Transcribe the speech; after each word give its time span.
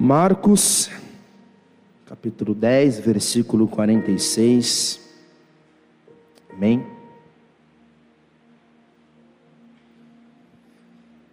Marcos, 0.00 0.88
capítulo 2.06 2.54
10, 2.54 3.00
versículo 3.00 3.66
46. 3.66 5.00
Amém. 6.52 6.86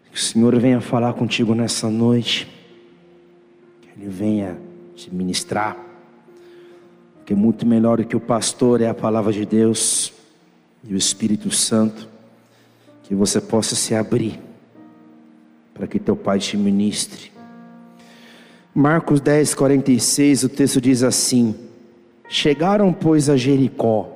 Que 0.09 0.17
o 0.17 0.20
Senhor 0.20 0.59
venha 0.59 0.81
falar 0.81 1.13
contigo 1.13 1.54
nessa 1.54 1.91
noite. 1.91 2.47
Que 3.84 3.89
Ele 4.02 4.09
venha 4.09 4.57
te 4.95 5.13
ministrar. 5.13 5.77
Porque 7.18 7.36
muito 7.36 7.68
melhor 7.68 8.00
do 8.00 8.04
que 8.04 8.16
o 8.16 8.20
pastor 8.20 8.82
é 8.82 8.89
a 8.89 8.95
palavra 8.95 9.32
de 9.32 9.45
Deus 9.45 10.11
e 10.84 10.95
o 10.95 10.97
Espírito 10.97 11.52
Santo. 11.52 12.09
Que 13.04 13.13
você 13.13 13.39
possa 13.39 13.75
se 13.75 13.93
abrir 13.93 14.39
para 15.71 15.86
que 15.86 16.00
teu 16.00 16.16
Pai 16.16 16.39
te 16.39 16.57
ministre. 16.57 17.34
Marcos 18.78 19.21
10, 19.21 19.55
46, 19.55 20.44
o 20.44 20.49
texto 20.49 20.81
diz 20.81 21.02
assim: 21.02 21.55
Chegaram, 22.27 22.91
pois, 22.91 23.30
a 23.30 23.38
Jericó, 23.38 24.12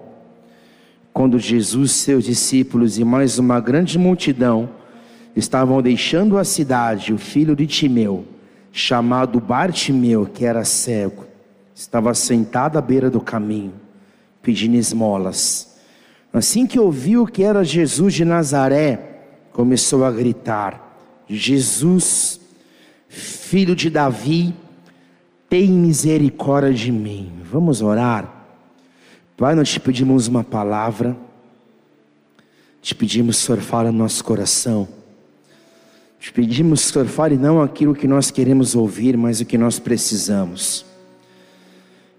quando 1.13 1.39
Jesus, 1.39 1.93
seus 1.93 2.25
discípulos 2.25 2.99
e 2.99 3.05
mais 3.05 3.39
uma 3.39 3.61
grande 3.61 3.97
multidão 3.97 4.69
estavam 5.33 5.81
deixando 5.81 6.37
a 6.37 6.43
cidade, 6.43 7.13
o 7.13 7.17
filho 7.17 7.55
de 7.55 7.65
Timeu, 7.65 8.25
chamado 8.69 9.39
Bartimeu, 9.39 10.25
que 10.25 10.43
era 10.43 10.65
cego, 10.65 11.25
estava 11.73 12.13
sentado 12.13 12.77
à 12.77 12.81
beira 12.81 13.09
do 13.09 13.21
caminho, 13.21 13.71
pedindo 14.41 14.75
esmolas. 14.75 15.79
Assim 16.33 16.67
que 16.67 16.77
ouviu 16.77 17.25
que 17.25 17.43
era 17.43 17.63
Jesus 17.63 18.13
de 18.13 18.25
Nazaré, 18.25 19.21
começou 19.53 20.03
a 20.03 20.11
gritar: 20.11 20.97
Jesus, 21.29 22.38
filho 23.09 23.75
de 23.75 23.89
Davi, 23.89 24.53
tem 25.49 25.67
misericórdia 25.67 26.71
de 26.71 26.91
mim. 26.91 27.33
Vamos 27.51 27.81
orar. 27.81 28.35
Pai, 29.35 29.55
nós 29.55 29.69
te 29.69 29.79
pedimos 29.79 30.27
uma 30.27 30.43
palavra, 30.43 31.17
te 32.81 32.93
pedimos, 32.93 33.37
Senhor, 33.37 33.59
fala 33.59 33.91
no 33.91 33.97
nosso 33.97 34.23
coração. 34.23 34.87
Te 36.19 36.31
pedimos, 36.31 36.81
Senhor, 36.81 37.07
fale 37.07 37.37
não 37.37 37.61
aquilo 37.61 37.95
que 37.95 38.07
nós 38.07 38.29
queremos 38.29 38.75
ouvir, 38.75 39.17
mas 39.17 39.39
o 39.41 39.45
que 39.45 39.57
nós 39.57 39.79
precisamos. 39.79 40.85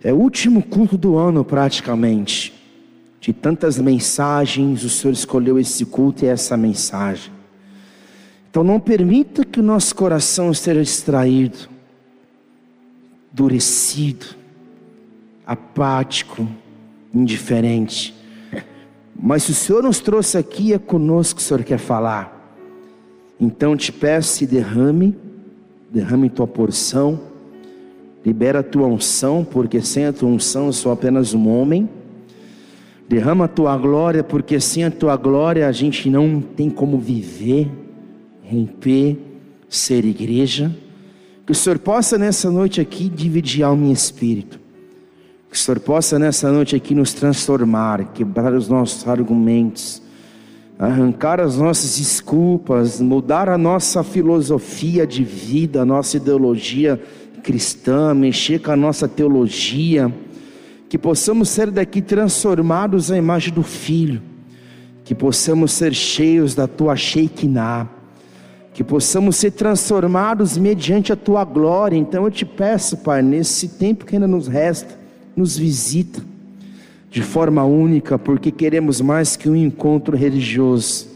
É 0.02 0.12
o 0.12 0.16
último 0.16 0.62
culto 0.62 0.96
do 0.96 1.16
ano, 1.16 1.44
praticamente. 1.44 2.54
De 3.20 3.34
tantas 3.34 3.78
mensagens, 3.78 4.82
o 4.82 4.88
Senhor 4.88 5.12
escolheu 5.12 5.58
esse 5.58 5.84
culto 5.84 6.24
e 6.24 6.28
essa 6.28 6.56
mensagem. 6.56 7.39
Então 8.50 8.64
não 8.64 8.80
permita 8.80 9.44
que 9.44 9.60
o 9.60 9.62
nosso 9.62 9.94
coração 9.94 10.50
esteja 10.50 10.82
distraído, 10.82 11.68
endurecido, 13.32 14.26
apático, 15.46 16.48
indiferente. 17.14 18.12
Mas 19.14 19.44
se 19.44 19.52
o 19.52 19.54
Senhor 19.54 19.84
nos 19.84 20.00
trouxe 20.00 20.36
aqui, 20.36 20.72
é 20.72 20.78
conosco 20.78 21.36
que 21.36 21.44
o 21.44 21.46
Senhor 21.46 21.62
quer 21.62 21.78
falar. 21.78 22.58
Então 23.40 23.76
te 23.76 23.92
peço 23.92 24.42
e 24.42 24.48
derrame, 24.48 25.16
derrame 25.88 26.28
tua 26.28 26.46
porção, 26.48 27.20
libera 28.26 28.58
a 28.58 28.64
tua 28.64 28.88
unção, 28.88 29.46
porque 29.48 29.80
sem 29.80 30.06
a 30.06 30.12
tua 30.12 30.28
unção 30.28 30.66
eu 30.66 30.72
sou 30.72 30.90
apenas 30.90 31.34
um 31.34 31.48
homem. 31.48 31.88
Derrama 33.08 33.44
a 33.44 33.48
tua 33.48 33.76
glória, 33.76 34.24
porque 34.24 34.58
sem 34.58 34.82
a 34.82 34.90
tua 34.90 35.16
glória 35.16 35.68
a 35.68 35.72
gente 35.72 36.10
não 36.10 36.40
tem 36.40 36.68
como 36.68 36.98
viver 36.98 37.70
romper, 38.50 39.16
ser 39.68 40.04
igreja. 40.04 40.74
Que 41.46 41.52
o 41.52 41.54
Senhor 41.54 41.78
possa 41.78 42.18
nessa 42.18 42.50
noite 42.50 42.80
aqui 42.80 43.08
dividir 43.08 43.62
alma 43.62 43.86
e 43.86 43.92
espírito. 43.92 44.58
Que 45.48 45.56
o 45.56 45.58
Senhor 45.58 45.80
possa 45.80 46.18
nessa 46.18 46.50
noite 46.50 46.76
aqui 46.76 46.94
nos 46.94 47.12
transformar, 47.12 48.12
quebrar 48.12 48.52
os 48.52 48.68
nossos 48.68 49.06
argumentos, 49.06 50.02
arrancar 50.78 51.40
as 51.40 51.56
nossas 51.56 51.98
desculpas, 51.98 53.00
mudar 53.00 53.48
a 53.48 53.58
nossa 53.58 54.02
filosofia 54.02 55.06
de 55.06 55.24
vida, 55.24 55.82
a 55.82 55.84
nossa 55.84 56.16
ideologia 56.16 57.00
cristã, 57.42 58.14
mexer 58.14 58.60
com 58.60 58.70
a 58.70 58.76
nossa 58.76 59.08
teologia. 59.08 60.12
Que 60.88 60.98
possamos 60.98 61.48
ser 61.48 61.70
daqui 61.70 62.02
transformados 62.02 63.10
à 63.12 63.16
imagem 63.16 63.52
do 63.52 63.62
Filho. 63.62 64.20
Que 65.04 65.14
possamos 65.14 65.72
ser 65.72 65.94
cheios 65.94 66.54
da 66.54 66.66
tua 66.66 66.96
Shekinah 66.96 67.99
que 68.80 68.84
possamos 68.84 69.36
ser 69.36 69.50
transformados 69.50 70.56
mediante 70.56 71.12
a 71.12 71.16
tua 71.16 71.44
glória. 71.44 71.98
Então 71.98 72.24
eu 72.24 72.30
te 72.30 72.46
peço, 72.46 72.96
Pai, 72.96 73.20
nesse 73.20 73.68
tempo 73.68 74.06
que 74.06 74.16
ainda 74.16 74.26
nos 74.26 74.48
resta, 74.48 74.98
nos 75.36 75.58
visita 75.58 76.22
de 77.10 77.20
forma 77.20 77.62
única, 77.62 78.18
porque 78.18 78.50
queremos 78.50 79.02
mais 79.02 79.36
que 79.36 79.50
um 79.50 79.54
encontro 79.54 80.16
religioso. 80.16 81.08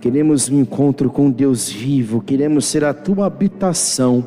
Queremos 0.00 0.48
um 0.48 0.60
encontro 0.60 1.10
com 1.10 1.32
Deus 1.32 1.68
vivo, 1.68 2.20
queremos 2.20 2.64
ser 2.66 2.84
a 2.84 2.94
tua 2.94 3.26
habitação 3.26 4.24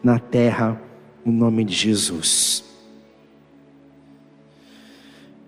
na 0.00 0.20
terra, 0.20 0.80
no 1.26 1.32
nome 1.32 1.64
de 1.64 1.74
Jesus. 1.74 2.67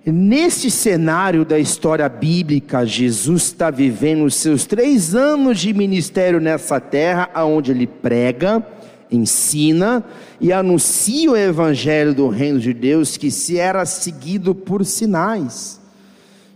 Nesse 0.05 0.71
cenário 0.71 1.45
da 1.45 1.59
história 1.59 2.09
bíblica, 2.09 2.87
Jesus 2.87 3.43
está 3.43 3.71
vivendo 3.71 4.25
os 4.25 4.35
seus 4.35 4.65
três 4.65 5.15
anos 5.15 5.59
de 5.59 5.75
ministério 5.75 6.41
nessa 6.41 6.81
terra, 6.81 7.29
onde 7.45 7.71
ele 7.71 7.87
prega, 7.87 8.67
ensina 9.13 10.03
e 10.41 10.55
anuncia 10.55 11.31
o 11.31 11.37
evangelho 11.37 12.15
do 12.15 12.29
reino 12.29 12.59
de 12.59 12.73
Deus, 12.73 13.19
que 13.19 13.31
se 13.31 13.59
era 13.59 13.85
seguido 13.85 14.55
por 14.55 14.87
sinais, 14.87 15.79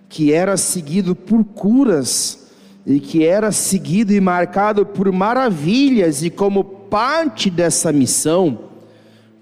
que 0.08 0.32
era 0.32 0.56
seguido 0.56 1.14
por 1.14 1.44
curas, 1.44 2.48
e 2.86 2.98
que 2.98 3.26
era 3.26 3.52
seguido 3.52 4.14
e 4.14 4.20
marcado 4.22 4.86
por 4.86 5.12
maravilhas, 5.12 6.22
e 6.22 6.30
como 6.30 6.64
parte 6.64 7.50
dessa 7.50 7.92
missão, 7.92 8.58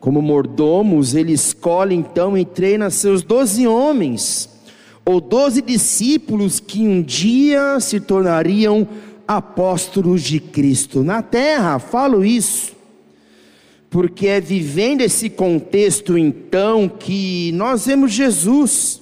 como 0.03 0.21
mordomos, 0.21 1.15
ele 1.15 1.33
escolhe 1.33 1.95
então 1.95 2.37
e 2.37 2.45
treina 2.45 2.91
seus 2.91 3.23
doze 3.23 3.69
homens, 3.69 4.49
ou 5.05 5.21
doze 5.21 5.63
discípulos 5.63 6.59
que 6.59 6.81
um 6.81 7.01
dia 7.01 7.79
se 7.79 8.01
tornariam 8.01 8.89
apóstolos 9.29 10.23
de 10.23 10.41
Cristo 10.41 11.05
na 11.05 11.23
terra. 11.23 11.79
Falo 11.79 12.25
isso, 12.25 12.73
porque 13.89 14.27
é 14.27 14.41
vivendo 14.41 15.03
esse 15.03 15.31
contexto 15.31 16.19
então 16.19 16.89
que 16.89 17.53
nós 17.53 17.87
vemos 17.87 18.13
Jesus 18.13 19.02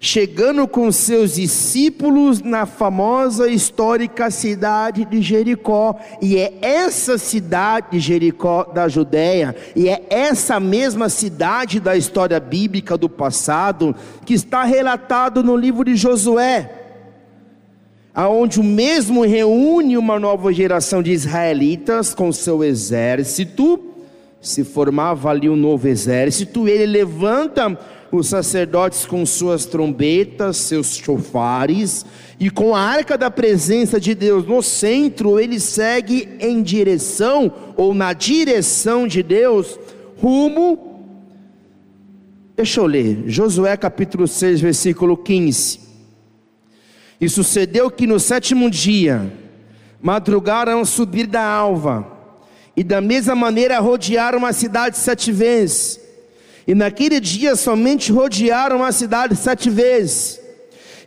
chegando 0.00 0.68
com 0.68 0.92
seus 0.92 1.34
discípulos 1.34 2.40
na 2.40 2.66
famosa 2.66 3.48
histórica 3.48 4.30
cidade 4.30 5.04
de 5.04 5.20
Jericó, 5.20 5.96
e 6.22 6.36
é 6.36 6.54
essa 6.62 7.18
cidade 7.18 7.88
de 7.92 8.00
Jericó 8.00 8.64
da 8.64 8.88
Judéia, 8.88 9.56
e 9.74 9.88
é 9.88 10.04
essa 10.08 10.60
mesma 10.60 11.08
cidade 11.08 11.80
da 11.80 11.96
história 11.96 12.38
bíblica 12.38 12.96
do 12.96 13.08
passado 13.08 13.94
que 14.24 14.34
está 14.34 14.62
relatado 14.62 15.42
no 15.42 15.56
livro 15.56 15.84
de 15.84 15.96
Josué, 15.96 16.74
aonde 18.14 18.60
o 18.60 18.64
mesmo 18.64 19.22
reúne 19.22 19.98
uma 19.98 20.18
nova 20.18 20.52
geração 20.52 21.02
de 21.02 21.12
israelitas 21.12 22.14
com 22.14 22.32
seu 22.32 22.62
exército, 22.62 23.84
se 24.40 24.62
formava 24.62 25.30
ali 25.30 25.48
um 25.48 25.56
novo 25.56 25.88
exército, 25.88 26.68
ele 26.68 26.86
levanta 26.86 27.76
os 28.10 28.28
sacerdotes 28.28 29.04
com 29.04 29.24
suas 29.26 29.66
trombetas, 29.66 30.56
seus 30.56 30.96
chofares, 30.96 32.06
e 32.40 32.48
com 32.48 32.74
a 32.74 32.80
arca 32.80 33.18
da 33.18 33.30
presença 33.30 34.00
de 34.00 34.14
Deus 34.14 34.46
no 34.46 34.62
centro, 34.62 35.38
ele 35.38 35.60
segue 35.60 36.28
em 36.40 36.62
direção, 36.62 37.52
ou 37.76 37.92
na 37.92 38.12
direção 38.12 39.06
de 39.06 39.22
Deus, 39.22 39.78
rumo. 40.20 41.02
Deixa 42.56 42.80
eu 42.80 42.86
ler, 42.86 43.24
Josué 43.26 43.76
capítulo 43.76 44.26
6, 44.26 44.60
versículo 44.60 45.16
15. 45.16 45.80
E 47.20 47.28
sucedeu 47.28 47.90
que 47.90 48.06
no 48.06 48.18
sétimo 48.18 48.70
dia, 48.70 49.30
madrugaram 50.00 50.84
subir 50.84 51.26
da 51.26 51.44
alva, 51.44 52.06
e 52.76 52.82
da 52.82 53.00
mesma 53.00 53.34
maneira 53.34 53.78
rodearam 53.80 54.46
a 54.46 54.52
cidade 54.52 54.96
sete 54.96 55.30
vezes 55.30 56.07
e 56.68 56.74
naquele 56.74 57.18
dia 57.18 57.56
somente 57.56 58.12
rodearam 58.12 58.84
a 58.84 58.92
cidade 58.92 59.34
sete 59.34 59.70
vezes. 59.70 60.38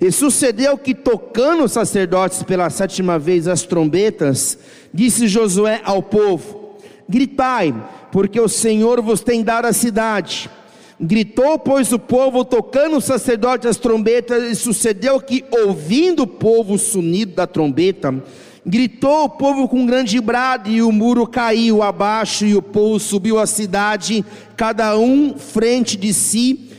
E 0.02 0.12
sucedeu 0.12 0.75
que, 0.75 0.96
tocando 0.96 1.63
os 1.66 1.72
sacerdotes 1.74 2.42
pela 2.42 2.72
sétima 2.72 3.19
vez 3.19 3.48
as 3.48 3.62
trombetas, 3.62 4.58
disse 4.92 5.28
Josué 5.28 5.80
ao 5.84 6.02
povo: 6.02 6.78
Gritai, 7.08 7.75
porque 8.12 8.42
o 8.42 8.50
Senhor 8.50 9.00
vos 9.04 9.22
tem 9.22 9.44
dado 9.44 9.66
a 9.68 9.74
cidade. 9.74 10.50
Gritou, 11.00 11.60
pois, 11.60 11.94
o 11.94 12.00
povo, 12.00 12.44
tocando 12.44 12.98
os 12.98 13.06
sacerdotes 13.06 13.69
as 13.69 13.78
trombetas, 13.78 14.44
e 14.44 14.56
sucedeu 14.56 15.22
que, 15.22 15.46
ouvindo 15.52 16.24
o 16.24 16.28
povo 16.28 16.74
o 16.74 16.80
sonido 16.80 17.36
da 17.36 17.46
trombeta, 17.46 18.24
Gritou 18.66 19.24
o 19.24 19.30
povo 19.30 19.68
com 19.68 19.86
grande 19.86 20.22
brado, 20.22 20.69
e 20.69 20.81
o 20.81 20.92
muro 20.92 21.25
caiu 21.25 21.81
abaixo, 21.81 22.46
e 22.46 22.56
o 22.56 22.62
povo 22.62 23.00
subiu 23.00 23.40
à 23.40 23.48
cidade, 23.48 24.24
cada 24.56 24.98
um 24.98 25.36
frente 25.38 25.98
de 25.98 26.13
si, 26.13 26.69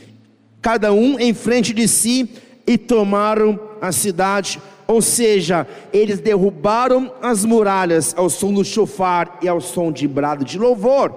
cada 0.61 0.93
um 0.93 1.19
em 1.19 1.33
frente 1.33 1.73
de 1.73 1.87
si, 1.87 2.29
e 2.65 2.77
tomaram 2.77 3.59
a 3.81 3.91
cidade. 3.91 4.61
Ou 4.87 5.01
seja, 5.01 5.67
eles 5.91 6.19
derrubaram 6.19 7.11
as 7.21 7.43
muralhas 7.43 8.13
ao 8.17 8.29
som 8.29 8.53
do 8.53 8.63
chofar 8.63 9.39
e 9.41 9.47
ao 9.47 9.59
som 9.59 9.91
de 9.91 10.07
brado 10.07 10.45
de 10.45 10.57
louvor. 10.57 11.13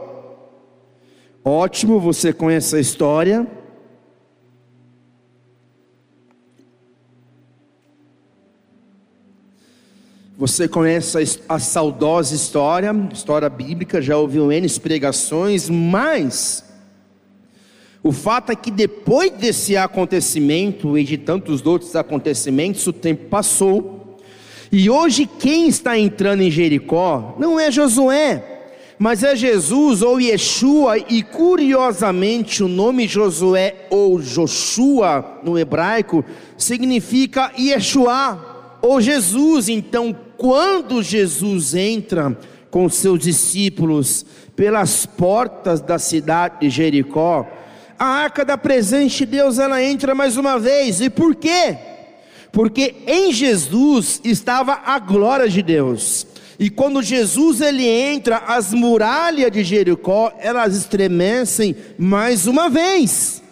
Ótimo, 1.44 2.00
você 2.00 2.32
conhece 2.32 2.74
a 2.74 2.80
história. 2.80 3.46
Você 10.38 10.68
conhece 10.68 11.40
a, 11.48 11.58
saudosa 11.58 12.34
história, 12.34 12.94
história 13.10 13.48
bíblica, 13.48 14.02
já 14.02 14.18
ouviu 14.18 14.52
N 14.52 14.68
pregações, 14.78 15.70
mas 15.70 16.62
o 18.02 18.12
fato 18.12 18.52
é 18.52 18.54
que 18.54 18.70
depois 18.70 19.32
desse 19.32 19.78
acontecimento 19.78 20.98
e 20.98 21.04
de 21.04 21.16
tantos 21.16 21.64
outros 21.64 21.96
acontecimentos, 21.96 22.86
o 22.86 22.92
tempo 22.92 23.30
passou, 23.30 24.18
e 24.70 24.90
hoje 24.90 25.24
quem 25.24 25.68
está 25.68 25.98
entrando 25.98 26.42
em 26.42 26.50
Jericó 26.50 27.34
não 27.38 27.58
é 27.58 27.70
Josué, 27.70 28.44
mas 28.98 29.22
é 29.22 29.34
Jesus 29.34 30.02
ou 30.02 30.20
Yeshua, 30.20 30.98
e 30.98 31.22
curiosamente 31.22 32.62
o 32.62 32.68
nome 32.68 33.08
Josué 33.08 33.86
ou 33.88 34.20
Joshua 34.20 35.40
no 35.42 35.58
hebraico 35.58 36.22
significa 36.58 37.52
Yeshua 37.58 38.78
ou 38.82 39.00
Jesus, 39.00 39.70
então 39.70 40.25
quando 40.36 41.02
Jesus 41.02 41.74
entra 41.74 42.36
com 42.70 42.88
seus 42.88 43.18
discípulos 43.20 44.24
pelas 44.54 45.06
portas 45.06 45.80
da 45.80 45.98
cidade 45.98 46.60
de 46.60 46.70
Jericó, 46.70 47.46
a 47.98 48.04
arca 48.04 48.44
da 48.44 48.58
presença 48.58 49.18
de 49.18 49.26
Deus 49.26 49.58
ela 49.58 49.82
entra 49.82 50.14
mais 50.14 50.36
uma 50.36 50.58
vez. 50.58 51.00
E 51.00 51.08
por 51.08 51.34
quê? 51.34 51.76
Porque 52.52 52.94
em 53.06 53.32
Jesus 53.32 54.20
estava 54.24 54.80
a 54.84 54.98
glória 54.98 55.48
de 55.48 55.62
Deus. 55.62 56.26
E 56.58 56.70
quando 56.70 57.02
Jesus 57.02 57.60
ele 57.60 57.86
entra, 57.86 58.38
as 58.38 58.72
muralhas 58.72 59.50
de 59.50 59.62
Jericó, 59.62 60.32
elas 60.38 60.74
estremecem 60.74 61.76
mais 61.98 62.46
uma 62.46 62.70
vez. 62.70 63.42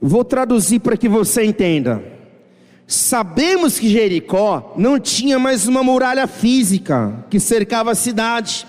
Vou 0.00 0.24
traduzir 0.24 0.80
para 0.80 0.96
que 0.96 1.08
você 1.08 1.44
entenda. 1.44 2.02
Sabemos 2.92 3.78
que 3.78 3.88
Jericó 3.88 4.74
não 4.76 5.00
tinha 5.00 5.38
mais 5.38 5.66
uma 5.66 5.82
muralha 5.82 6.26
física 6.26 7.24
que 7.30 7.40
cercava 7.40 7.92
a 7.92 7.94
cidade, 7.94 8.66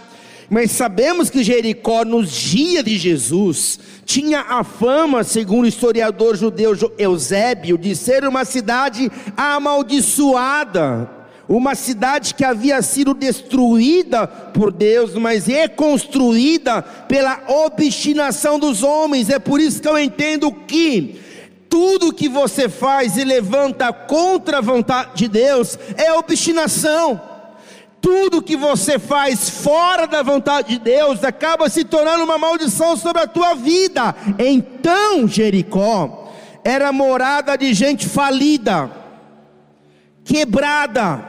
mas 0.50 0.72
sabemos 0.72 1.30
que 1.30 1.44
Jericó, 1.44 2.06
nos 2.06 2.31
dias 2.31 2.86
de 2.86 2.98
Jesus, 2.98 3.78
tinha 4.06 4.40
a 4.40 4.64
fama, 4.64 5.25
segundo 5.25 5.66
o 5.66 5.68
historiador 5.68 6.38
judeu 6.38 6.74
Eusébio, 6.98 7.78
de 7.78 7.94
ser 7.98 8.24
uma 8.24 8.46
cidade 8.46 9.12
amaldiçoada, 9.36 11.10
uma 11.46 11.75
cidade 11.75 12.34
que 12.34 12.46
havia 12.46 12.81
sido 12.81 13.14
destruída 13.14 14.25
por 14.25 14.72
Deus, 14.72 15.16
mas 15.16 15.48
reconstruída 15.48 16.81
pela 16.81 17.44
obstinação 17.66 18.58
dos 18.58 18.84
homens. 18.84 19.30
É 19.30 19.38
por 19.38 19.60
isso 19.60 19.81
que 19.81 19.88
eu 19.90 20.00
entendo 20.00 20.50
que 20.50 21.20
tudo 21.74 22.14
que 22.14 22.30
você 22.30 22.70
faz 22.70 23.18
e 23.18 23.24
levanta 23.24 23.92
contra 23.92 24.60
a 24.60 24.62
vontade 24.62 25.10
de 25.16 25.28
Deus 25.28 25.75
é 25.98 26.14
obstinação. 26.14 27.20
Tudo 28.00 28.44
que 28.44 28.56
você 28.56 29.00
faz 29.00 29.50
fora 29.50 30.06
da 30.06 30.22
vontade 30.22 30.70
de 30.70 30.78
Deus 30.78 31.24
acaba 31.24 31.68
se 31.70 31.84
tornando 31.84 32.25
uma 32.25 32.38
maldição 32.38 32.96
sobre 32.96 33.24
a 33.24 33.28
tua 33.28 33.56
vida. 33.56 34.16
Então, 34.38 35.28
Jericó 35.28 36.31
era 36.64 36.94
morada 36.94 37.58
de 37.58 37.74
gente 37.74 38.08
falida, 38.08 38.92
quebrada, 40.24 41.25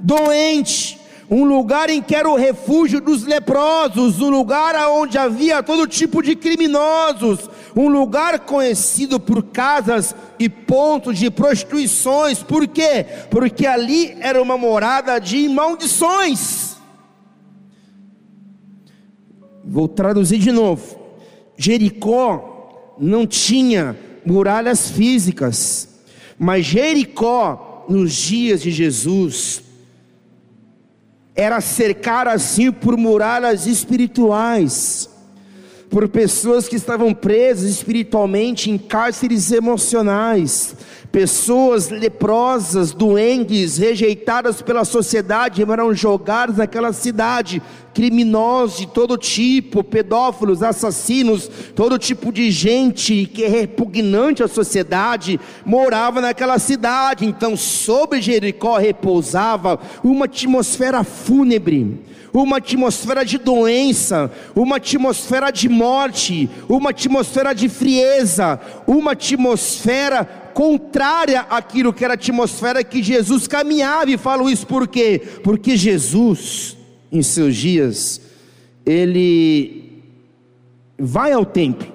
doente, 0.00 0.98
um 1.30 1.44
lugar 1.44 1.90
em 1.90 2.00
que 2.00 2.14
era 2.14 2.30
o 2.30 2.36
refúgio 2.36 3.02
dos 3.02 3.24
leprosos, 3.24 4.20
um 4.20 4.30
lugar 4.30 4.74
onde 4.88 5.18
havia 5.18 5.62
todo 5.62 5.86
tipo 5.86 6.22
de 6.22 6.34
criminosos, 6.36 7.50
um 7.76 7.88
lugar 7.88 8.40
conhecido 8.40 9.18
por 9.18 9.42
casas 9.42 10.14
e 10.38 10.48
pontos 10.48 11.18
de 11.18 11.30
prostituições, 11.30 12.42
por 12.42 12.66
quê? 12.68 13.04
Porque 13.30 13.66
ali 13.66 14.16
era 14.20 14.40
uma 14.40 14.56
morada 14.56 15.18
de 15.18 15.48
maldições. 15.48 16.76
Vou 19.64 19.88
traduzir 19.88 20.38
de 20.38 20.52
novo: 20.52 20.98
Jericó 21.56 22.94
não 22.98 23.26
tinha 23.26 23.96
muralhas 24.24 24.90
físicas, 24.90 25.88
mas 26.38 26.64
Jericó, 26.64 27.84
nos 27.88 28.12
dias 28.12 28.62
de 28.62 28.70
Jesus, 28.70 29.62
era 31.34 31.60
cercar 31.60 32.28
assim 32.28 32.70
por 32.70 32.96
muralhas 32.96 33.66
espirituais, 33.66 35.08
por 35.90 36.08
pessoas 36.08 36.68
que 36.68 36.76
estavam 36.76 37.14
presas 37.14 37.68
espiritualmente 37.68 38.70
em 38.70 38.78
cárceres 38.78 39.52
emocionais, 39.52 40.74
pessoas 41.14 41.90
leprosas, 41.90 42.92
doentes, 42.92 43.78
rejeitadas 43.78 44.60
pela 44.60 44.84
sociedade, 44.84 45.62
eram 45.62 45.94
jogadas 45.94 46.56
naquela 46.56 46.92
cidade, 46.92 47.62
criminosos 47.94 48.78
de 48.78 48.86
todo 48.88 49.16
tipo, 49.16 49.84
pedófilos, 49.84 50.60
assassinos, 50.60 51.48
todo 51.76 52.00
tipo 52.00 52.32
de 52.32 52.50
gente 52.50 53.26
que 53.26 53.44
é 53.44 53.48
repugnante 53.48 54.42
à 54.42 54.48
sociedade, 54.48 55.38
morava 55.64 56.20
naquela 56.20 56.58
cidade. 56.58 57.24
Então, 57.24 57.56
sobre 57.56 58.20
Jericó 58.20 58.76
repousava 58.76 59.78
uma 60.02 60.24
atmosfera 60.24 61.04
fúnebre 61.04 62.02
uma 62.32 62.56
atmosfera 62.56 63.24
de 63.24 63.38
doença, 63.38 64.28
uma 64.56 64.78
atmosfera 64.78 65.52
de 65.52 65.68
morte, 65.68 66.50
uma 66.68 66.90
atmosfera 66.90 67.54
de 67.54 67.68
frieza, 67.68 68.58
uma 68.88 69.12
atmosfera 69.12 70.43
contrária 70.54 71.40
àquilo 71.50 71.92
que 71.92 72.04
era 72.04 72.14
a 72.14 72.16
atmosfera 72.16 72.84
que 72.84 73.02
Jesus 73.02 73.48
caminhava, 73.48 74.10
e 74.10 74.16
falo 74.16 74.48
isso 74.48 74.66
por 74.66 74.86
quê? 74.86 75.20
Porque 75.42 75.76
Jesus, 75.76 76.76
em 77.12 77.20
seus 77.20 77.56
dias, 77.56 78.20
ele 78.86 80.02
vai 80.98 81.32
ao 81.32 81.44
templo, 81.44 81.92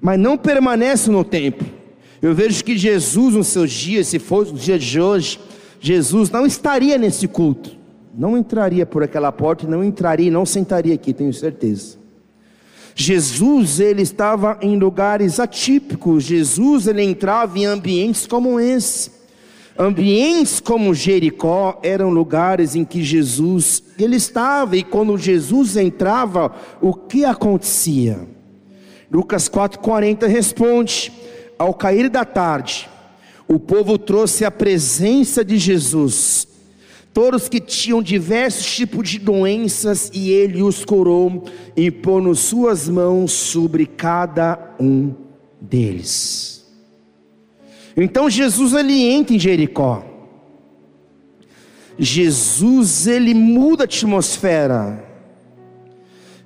mas 0.00 0.18
não 0.18 0.38
permanece 0.38 1.10
no 1.10 1.24
templo. 1.24 1.66
Eu 2.22 2.34
vejo 2.34 2.64
que 2.64 2.78
Jesus, 2.78 3.34
nos 3.34 3.48
seus 3.48 3.70
dias, 3.70 4.06
se 4.06 4.18
fosse 4.18 4.52
os 4.52 4.62
dias 4.62 4.82
de 4.82 5.00
hoje, 5.00 5.38
Jesus 5.80 6.30
não 6.30 6.46
estaria 6.46 6.96
nesse 6.96 7.28
culto, 7.28 7.76
não 8.16 8.38
entraria 8.38 8.86
por 8.86 9.02
aquela 9.02 9.30
porta, 9.30 9.66
não 9.66 9.84
entraria, 9.84 10.30
não 10.30 10.46
sentaria 10.46 10.94
aqui, 10.94 11.12
tenho 11.12 11.34
certeza. 11.34 12.03
Jesus 12.94 13.80
ele 13.80 14.02
estava 14.02 14.56
em 14.62 14.78
lugares 14.78 15.40
atípicos. 15.40 16.24
Jesus 16.24 16.86
ele 16.86 17.02
entrava 17.02 17.58
em 17.58 17.64
ambientes 17.64 18.26
como 18.26 18.60
esse. 18.60 19.10
Ambientes 19.76 20.60
como 20.60 20.94
Jericó 20.94 21.80
eram 21.82 22.10
lugares 22.10 22.76
em 22.76 22.84
que 22.84 23.02
Jesus 23.02 23.82
ele 23.98 24.14
estava 24.16 24.76
e 24.76 24.84
quando 24.84 25.18
Jesus 25.18 25.76
entrava, 25.76 26.54
o 26.80 26.94
que 26.94 27.24
acontecia? 27.24 28.20
Lucas 29.10 29.48
4:40 29.48 30.26
responde: 30.28 31.12
Ao 31.58 31.74
cair 31.74 32.08
da 32.08 32.24
tarde, 32.24 32.88
o 33.48 33.58
povo 33.58 33.98
trouxe 33.98 34.44
a 34.44 34.50
presença 34.50 35.44
de 35.44 35.58
Jesus 35.58 36.53
todos 37.14 37.48
que 37.48 37.60
tinham 37.60 38.02
diversos 38.02 38.74
tipos 38.74 39.08
de 39.08 39.20
doenças, 39.20 40.10
e 40.12 40.32
ele 40.32 40.60
os 40.62 40.84
curou, 40.84 41.44
impondo 41.76 42.34
suas 42.34 42.88
mãos 42.88 43.30
sobre 43.30 43.86
cada 43.86 44.74
um 44.80 45.14
deles. 45.60 46.66
Então 47.96 48.28
Jesus 48.28 48.74
ele 48.74 49.00
entra 49.04 49.36
em 49.36 49.38
Jericó. 49.38 50.04
Jesus 51.96 53.06
ele 53.06 53.32
muda 53.32 53.84
a 53.84 53.86
atmosfera. 53.86 55.04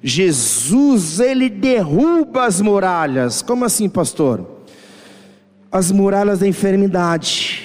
Jesus 0.03 1.19
ele 1.19 1.49
derruba 1.49 2.45
as 2.45 2.61
muralhas. 2.61 3.41
Como 3.41 3.65
assim, 3.65 3.89
pastor? 3.89 4.47
As 5.73 5.91
muralhas 5.91 6.41
da 6.41 6.47
enfermidade 6.47 7.58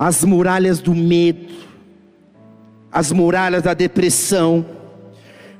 as 0.00 0.24
muralhas 0.24 0.80
do 0.80 0.94
medo, 0.94 1.46
as 2.90 3.12
muralhas 3.12 3.64
da 3.64 3.74
depressão, 3.74 4.64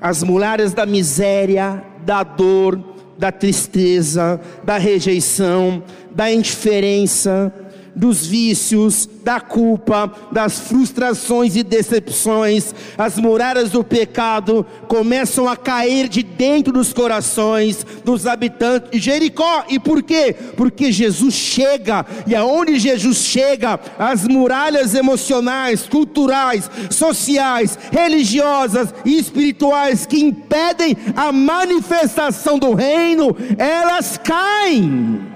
as 0.01 0.23
muralhas 0.23 0.73
da 0.73 0.83
miséria, 0.83 1.83
da 2.03 2.23
dor, 2.23 2.83
da 3.19 3.31
tristeza, 3.31 4.41
da 4.63 4.79
rejeição, 4.79 5.83
da 6.09 6.31
indiferença, 6.31 7.53
dos 7.95 8.25
vícios, 8.25 9.09
da 9.23 9.39
culpa, 9.39 10.11
das 10.31 10.59
frustrações 10.59 11.55
e 11.55 11.63
decepções, 11.63 12.73
as 12.97 13.17
muralhas 13.17 13.69
do 13.69 13.83
pecado 13.83 14.65
começam 14.87 15.47
a 15.47 15.55
cair 15.55 16.07
de 16.07 16.23
dentro 16.23 16.73
dos 16.73 16.93
corações 16.93 17.85
dos 18.03 18.25
habitantes 18.25 18.91
de 18.91 18.99
Jericó. 18.99 19.65
E 19.69 19.79
por 19.79 20.01
quê? 20.03 20.35
Porque 20.55 20.91
Jesus 20.91 21.33
chega, 21.33 22.05
e 22.25 22.35
aonde 22.35 22.79
Jesus 22.79 23.17
chega, 23.17 23.79
as 23.97 24.27
muralhas 24.27 24.95
emocionais, 24.95 25.87
culturais, 25.87 26.69
sociais, 26.89 27.77
religiosas 27.91 28.93
e 29.05 29.17
espirituais 29.17 30.05
que 30.05 30.19
impedem 30.19 30.95
a 31.15 31.31
manifestação 31.31 32.57
do 32.57 32.73
reino, 32.73 33.35
elas 33.57 34.17
caem. 34.17 35.30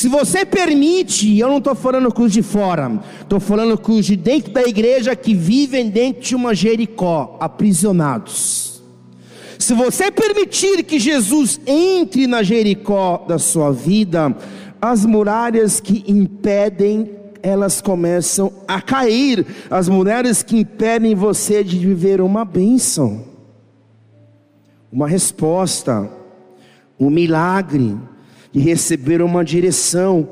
Se 0.00 0.08
você 0.08 0.46
permite, 0.46 1.38
eu 1.38 1.46
não 1.46 1.58
estou 1.58 1.74
falando 1.74 2.10
com 2.10 2.22
os 2.22 2.32
de 2.32 2.40
fora, 2.40 3.02
estou 3.20 3.38
falando 3.38 3.76
com 3.76 3.92
os 3.92 4.06
de 4.06 4.16
dentro 4.16 4.50
da 4.50 4.62
igreja 4.62 5.14
que 5.14 5.34
vivem 5.34 5.90
dentro 5.90 6.22
de 6.22 6.34
uma 6.34 6.54
Jericó, 6.54 7.36
aprisionados. 7.38 8.82
Se 9.58 9.74
você 9.74 10.10
permitir 10.10 10.84
que 10.84 10.98
Jesus 10.98 11.60
entre 11.66 12.26
na 12.26 12.42
Jericó 12.42 13.26
da 13.28 13.38
sua 13.38 13.72
vida, 13.72 14.34
as 14.80 15.04
muralhas 15.04 15.80
que 15.80 16.02
impedem, 16.08 17.10
elas 17.42 17.82
começam 17.82 18.50
a 18.66 18.80
cair, 18.80 19.44
as 19.70 19.86
muralhas 19.86 20.42
que 20.42 20.60
impedem 20.60 21.14
você 21.14 21.62
de 21.62 21.78
viver 21.78 22.22
uma 22.22 22.46
bênção, 22.46 23.22
uma 24.90 25.06
resposta, 25.06 26.10
um 26.98 27.10
milagre 27.10 27.98
de 28.52 28.60
receber 28.60 29.22
uma 29.22 29.44
direção, 29.44 30.28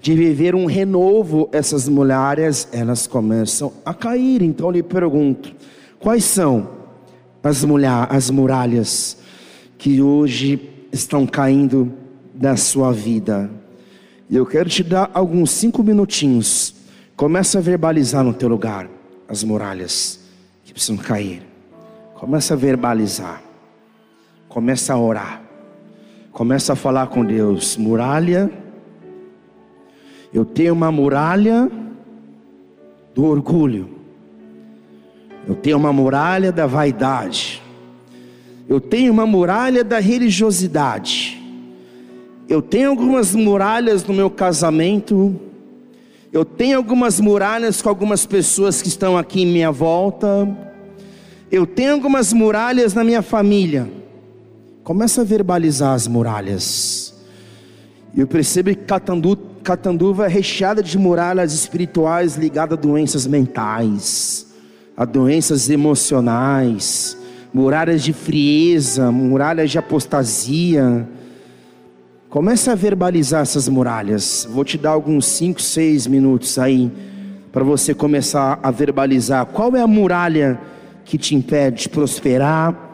de 0.00 0.14
viver 0.14 0.54
um 0.54 0.66
renovo, 0.66 1.48
essas 1.52 1.88
muralhas, 1.88 2.68
elas 2.72 3.06
começam 3.06 3.72
a 3.84 3.94
cair. 3.94 4.42
Então 4.42 4.66
eu 4.66 4.72
lhe 4.72 4.82
pergunto: 4.82 5.54
quais 5.98 6.24
são 6.24 6.68
as, 7.42 7.64
as 8.10 8.30
muralhas 8.30 9.16
que 9.78 10.02
hoje 10.02 10.68
estão 10.92 11.26
caindo 11.26 11.92
da 12.34 12.56
sua 12.56 12.92
vida? 12.92 13.50
Eu 14.30 14.46
quero 14.46 14.68
te 14.68 14.82
dar 14.82 15.10
alguns 15.12 15.50
cinco 15.50 15.82
minutinhos. 15.82 16.74
Começa 17.14 17.58
a 17.58 17.60
verbalizar 17.60 18.24
no 18.24 18.32
teu 18.32 18.48
lugar 18.48 18.88
as 19.28 19.44
muralhas 19.44 20.20
que 20.64 20.72
precisam 20.72 20.96
cair. 20.96 21.42
Começa 22.14 22.54
a 22.54 22.56
verbalizar. 22.56 23.42
Começa 24.48 24.94
a 24.94 24.98
orar. 24.98 25.41
Começa 26.32 26.72
a 26.72 26.76
falar 26.76 27.08
com 27.08 27.22
Deus, 27.22 27.76
muralha. 27.76 28.50
Eu 30.32 30.46
tenho 30.46 30.72
uma 30.72 30.90
muralha 30.90 31.70
do 33.14 33.26
orgulho. 33.26 33.90
Eu 35.46 35.54
tenho 35.54 35.76
uma 35.76 35.92
muralha 35.92 36.50
da 36.50 36.66
vaidade. 36.66 37.62
Eu 38.66 38.80
tenho 38.80 39.12
uma 39.12 39.26
muralha 39.26 39.84
da 39.84 39.98
religiosidade. 39.98 41.38
Eu 42.48 42.62
tenho 42.62 42.88
algumas 42.88 43.34
muralhas 43.34 44.02
no 44.02 44.14
meu 44.14 44.30
casamento. 44.30 45.38
Eu 46.32 46.46
tenho 46.46 46.78
algumas 46.78 47.20
muralhas 47.20 47.82
com 47.82 47.90
algumas 47.90 48.24
pessoas 48.24 48.80
que 48.80 48.88
estão 48.88 49.18
aqui 49.18 49.42
em 49.42 49.46
minha 49.46 49.70
volta. 49.70 50.48
Eu 51.50 51.66
tenho 51.66 51.92
algumas 51.92 52.32
muralhas 52.32 52.94
na 52.94 53.04
minha 53.04 53.20
família. 53.20 54.00
Começa 54.84 55.20
a 55.20 55.24
verbalizar 55.24 55.94
as 55.94 56.08
muralhas. 56.08 57.14
Eu 58.16 58.26
percebo 58.26 58.70
que 58.70 58.74
Catandu, 58.74 59.36
Catanduva 59.62 60.26
é 60.26 60.28
recheada 60.28 60.82
de 60.82 60.98
muralhas 60.98 61.54
espirituais 61.54 62.34
ligadas 62.34 62.76
a 62.76 62.80
doenças 62.80 63.24
mentais, 63.24 64.52
a 64.96 65.04
doenças 65.04 65.70
emocionais, 65.70 67.16
muralhas 67.54 68.02
de 68.02 68.12
frieza, 68.12 69.12
muralhas 69.12 69.70
de 69.70 69.78
apostasia. 69.78 71.08
Começa 72.28 72.72
a 72.72 72.74
verbalizar 72.74 73.42
essas 73.42 73.68
muralhas. 73.68 74.48
Vou 74.50 74.64
te 74.64 74.76
dar 74.76 74.90
alguns 74.90 75.26
5, 75.26 75.62
6 75.62 76.08
minutos 76.08 76.58
aí 76.58 76.90
para 77.52 77.62
você 77.62 77.94
começar 77.94 78.58
a 78.60 78.70
verbalizar 78.72 79.46
qual 79.46 79.76
é 79.76 79.80
a 79.80 79.86
muralha 79.86 80.60
que 81.04 81.16
te 81.16 81.36
impede 81.36 81.82
de 81.82 81.88
prosperar, 81.88 82.91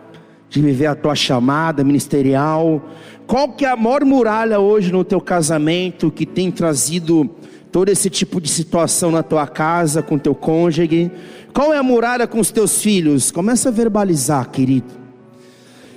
de 0.49 0.61
viver 0.61 0.87
a 0.87 0.95
tua 0.95 1.14
chamada 1.14 1.85
ministerial? 1.85 2.83
Qual 3.26 3.50
que 3.50 3.64
é 3.64 3.71
a 3.71 3.76
maior 3.76 4.05
muralha 4.05 4.59
hoje 4.59 4.90
no 4.90 5.05
teu 5.05 5.21
casamento 5.21 6.11
que 6.11 6.25
tem 6.25 6.50
trazido 6.50 7.28
todo 7.71 7.90
esse 7.90 8.09
tipo 8.09 8.40
de 8.40 8.49
situação 8.49 9.11
na 9.11 9.23
tua 9.23 9.47
casa, 9.47 10.02
com 10.02 10.19
teu 10.19 10.35
cônjuge? 10.35 11.11
Qual 11.52 11.73
é 11.73 11.76
a 11.76 11.83
muralha 11.83 12.26
com 12.26 12.40
os 12.40 12.50
teus 12.50 12.81
filhos? 12.81 13.31
Começa 13.31 13.69
a 13.69 13.73
verbalizar, 13.73 14.49
querido. 14.50 14.99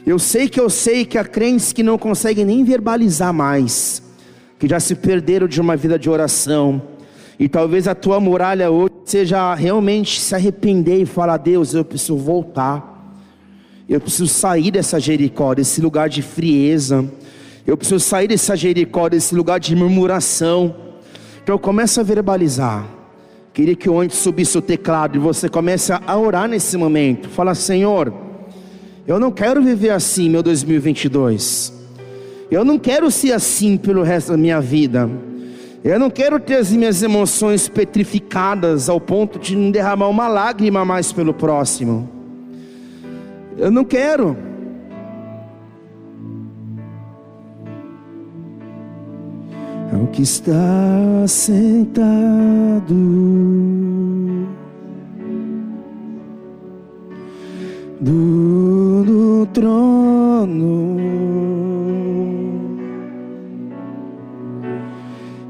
Eu 0.05 0.17
sei 0.17 0.49
que 0.49 0.59
eu 0.59 0.69
sei 0.69 1.05
que 1.05 1.17
há 1.17 1.23
crentes 1.23 1.71
que 1.71 1.83
não 1.83 1.97
conseguem 1.97 2.43
nem 2.43 2.63
verbalizar 2.63 3.31
mais, 3.31 4.01
que 4.57 4.67
já 4.67 4.79
se 4.79 4.95
perderam 4.95 5.47
de 5.47 5.61
uma 5.61 5.77
vida 5.77 5.97
de 5.99 6.09
oração. 6.09 6.81
E 7.39 7.47
talvez 7.47 7.87
a 7.87 7.95
tua 7.95 8.19
muralha 8.19 8.71
hoje 8.71 8.93
seja 9.05 9.53
realmente 9.53 10.19
se 10.19 10.33
arrepender 10.33 11.01
e 11.01 11.05
falar: 11.05 11.37
Deus, 11.37 11.73
eu 11.73 11.85
preciso 11.85 12.17
voltar. 12.17 12.90
Eu 13.91 13.99
preciso 13.99 14.27
sair 14.27 14.71
dessa 14.71 15.01
Jericó, 15.01 15.53
desse 15.53 15.81
lugar 15.81 16.07
de 16.07 16.21
frieza. 16.21 17.03
Eu 17.67 17.75
preciso 17.75 17.99
sair 17.99 18.25
dessa 18.25 18.55
Jericó, 18.55 19.09
desse 19.09 19.35
lugar 19.35 19.59
de 19.59 19.75
murmuração. 19.75 20.73
Então 21.43 21.57
começa 21.57 21.99
a 21.99 22.03
verbalizar. 22.05 22.87
Queria 23.53 23.75
que 23.75 23.89
ontem 23.89 24.15
subisse 24.15 24.57
o 24.57 24.61
teclado 24.61 25.17
e 25.17 25.19
você 25.19 25.49
comece 25.49 25.91
a 25.91 26.17
orar 26.17 26.47
nesse 26.47 26.77
momento. 26.77 27.27
Fala, 27.27 27.53
Senhor, 27.53 28.13
eu 29.05 29.19
não 29.19 29.29
quero 29.29 29.61
viver 29.61 29.89
assim, 29.89 30.29
meu 30.29 30.41
2022. 30.41 31.73
Eu 32.49 32.63
não 32.63 32.79
quero 32.79 33.11
ser 33.11 33.33
assim 33.33 33.75
pelo 33.75 34.03
resto 34.03 34.31
da 34.31 34.37
minha 34.37 34.61
vida. 34.61 35.09
Eu 35.83 35.99
não 35.99 36.09
quero 36.09 36.39
ter 36.39 36.55
as 36.55 36.71
minhas 36.71 37.03
emoções 37.03 37.67
petrificadas 37.67 38.87
ao 38.87 39.01
ponto 39.01 39.37
de 39.37 39.53
não 39.53 39.69
derramar 39.69 40.07
uma 40.07 40.29
lágrima 40.29 40.85
mais 40.85 41.11
pelo 41.11 41.33
próximo. 41.33 42.20
Eu 43.57 43.69
não 43.71 43.83
quero. 43.83 44.35
É 49.93 49.95
o 49.95 50.07
que 50.07 50.21
está 50.21 51.25
sentado 51.27 52.95
do, 57.99 59.03
do 59.03 59.45
trono 59.47 60.97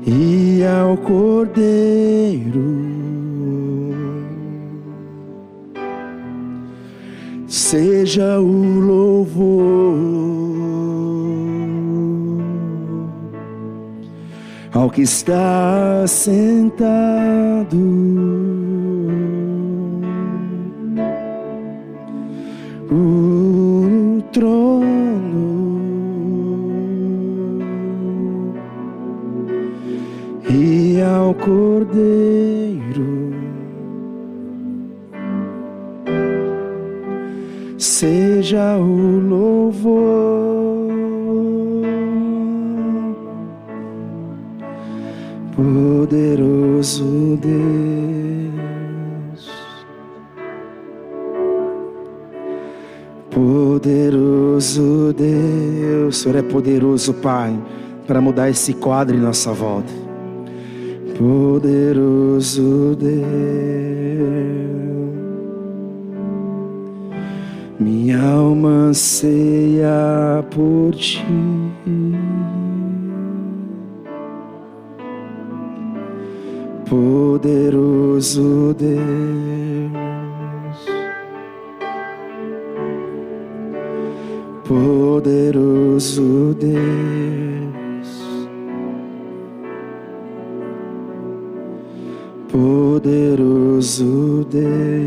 e 0.05 0.63
ao 0.65 0.98
cordeiro. 0.98 2.80
Seja 7.71 8.37
o 8.37 8.79
louvor. 8.81 9.95
Ao 14.73 14.89
que 14.89 15.03
está 15.03 16.05
sentado. 16.05 17.77
No 22.89 24.21
trono. 24.33 25.81
E 30.49 31.01
ao 31.01 31.33
cordeiro. 31.35 32.20
Seja 38.51 38.77
o 38.77 39.20
louvor. 39.20 40.91
Poderoso 45.55 47.38
Deus, 47.38 48.51
poderoso 53.29 55.13
Deus, 55.13 56.17
o 56.17 56.20
Senhor 56.20 56.36
é 56.38 56.41
poderoso, 56.41 57.13
Pai, 57.13 57.58
para 58.05 58.20
mudar 58.20 58.50
esse 58.50 58.74
quadro 58.74 59.15
em 59.15 59.20
nossa 59.20 59.53
volta. 59.53 59.93
Poderoso 61.17 62.98
Deus. 63.00 64.61
Minha 68.12 68.25
alma 68.25 68.89
anseia 68.89 70.44
por 70.53 70.94
ti. 70.94 71.24
Poderoso 76.89 78.75
Deus, 78.77 78.91
poderoso 84.68 86.53
Deus, 86.60 88.12
poderoso 92.51 94.46
Deus. 94.51 95.00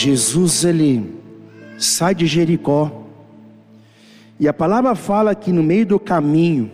Jesus 0.00 0.64
ele 0.64 1.12
sai 1.78 2.14
de 2.14 2.26
Jericó. 2.26 3.04
E 4.38 4.48
a 4.48 4.52
palavra 4.52 4.94
fala 4.94 5.34
que 5.34 5.52
no 5.52 5.62
meio 5.62 5.84
do 5.84 5.98
caminho, 5.98 6.70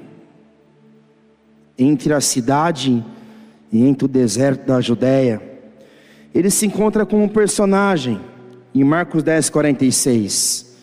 entre 1.77 2.13
a 2.13 2.21
cidade 2.21 3.05
e 3.73 3.85
entre 3.85 4.05
o 4.05 4.09
deserto 4.09 4.67
da 4.67 4.81
Judéia, 4.81 5.43
ele 6.33 6.51
se 6.51 6.67
encontra 6.67 7.05
com 7.05 7.25
um 7.25 7.29
personagem, 7.29 8.21
em 8.73 8.85
Marcos 8.85 9.25
10, 9.25 9.51
46. 9.51 10.77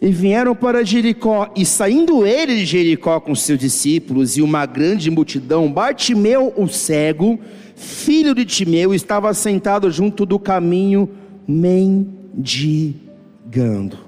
E 0.00 0.10
vieram 0.10 0.54
para 0.54 0.84
Jericó, 0.84 1.50
e 1.56 1.64
saindo 1.64 2.26
ele 2.26 2.56
de 2.56 2.66
Jericó 2.66 3.18
com 3.18 3.34
seus 3.34 3.58
discípulos 3.58 4.36
e 4.36 4.42
uma 4.42 4.66
grande 4.66 5.10
multidão, 5.10 5.72
Bartimeu, 5.72 6.52
o 6.54 6.68
cego, 6.68 7.40
filho 7.74 8.34
de 8.34 8.44
Timeu, 8.44 8.92
estava 8.92 9.32
sentado 9.32 9.90
junto 9.90 10.26
do 10.26 10.38
caminho, 10.38 11.08
mendigando 11.48 13.08
gando. 13.50 13.98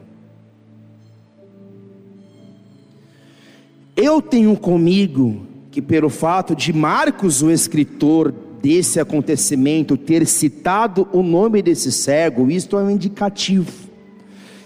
Eu 3.97 4.21
tenho 4.21 4.57
comigo 4.57 5.47
que, 5.71 5.81
pelo 5.81 6.09
fato 6.09 6.55
de 6.55 6.73
Marcos, 6.73 7.43
o 7.43 7.51
escritor 7.51 8.33
desse 8.63 9.01
acontecimento, 9.01 9.97
ter 9.97 10.27
citado 10.27 11.09
o 11.13 11.23
nome 11.23 11.63
desse 11.63 11.91
cego, 11.91 12.51
isto 12.51 12.79
é 12.79 12.83
um 12.83 12.91
indicativo. 12.91 13.89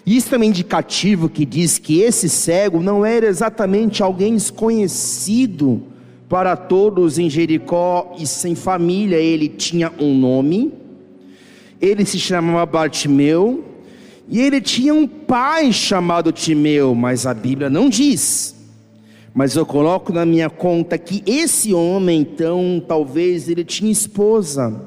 Isto 0.04 0.34
é 0.34 0.38
um 0.38 0.44
indicativo 0.44 1.28
que 1.28 1.46
diz 1.46 1.78
que 1.78 2.00
esse 2.00 2.28
cego 2.28 2.80
não 2.80 3.06
era 3.06 3.26
exatamente 3.26 4.02
alguém 4.02 4.34
desconhecido 4.34 5.82
para 6.28 6.56
todos 6.56 7.18
em 7.18 7.30
Jericó 7.30 8.14
e 8.18 8.26
sem 8.26 8.54
família, 8.54 9.16
ele 9.16 9.48
tinha 9.48 9.92
um 9.98 10.18
nome, 10.18 10.72
ele 11.80 12.04
se 12.04 12.18
chamava 12.18 12.64
Bartimeu, 12.66 13.64
e 14.28 14.40
ele 14.40 14.60
tinha 14.60 14.94
um 14.94 15.06
pai 15.06 15.72
chamado 15.72 16.32
Timeu, 16.32 16.94
mas 16.94 17.26
a 17.26 17.34
Bíblia 17.34 17.68
não 17.68 17.88
diz. 17.88 18.54
Mas 19.34 19.56
eu 19.56 19.66
coloco 19.66 20.12
na 20.12 20.24
minha 20.24 20.48
conta 20.48 20.96
que 20.96 21.22
esse 21.26 21.74
homem, 21.74 22.20
então, 22.20 22.82
talvez 22.86 23.48
ele 23.48 23.64
tinha 23.64 23.90
esposa, 23.90 24.80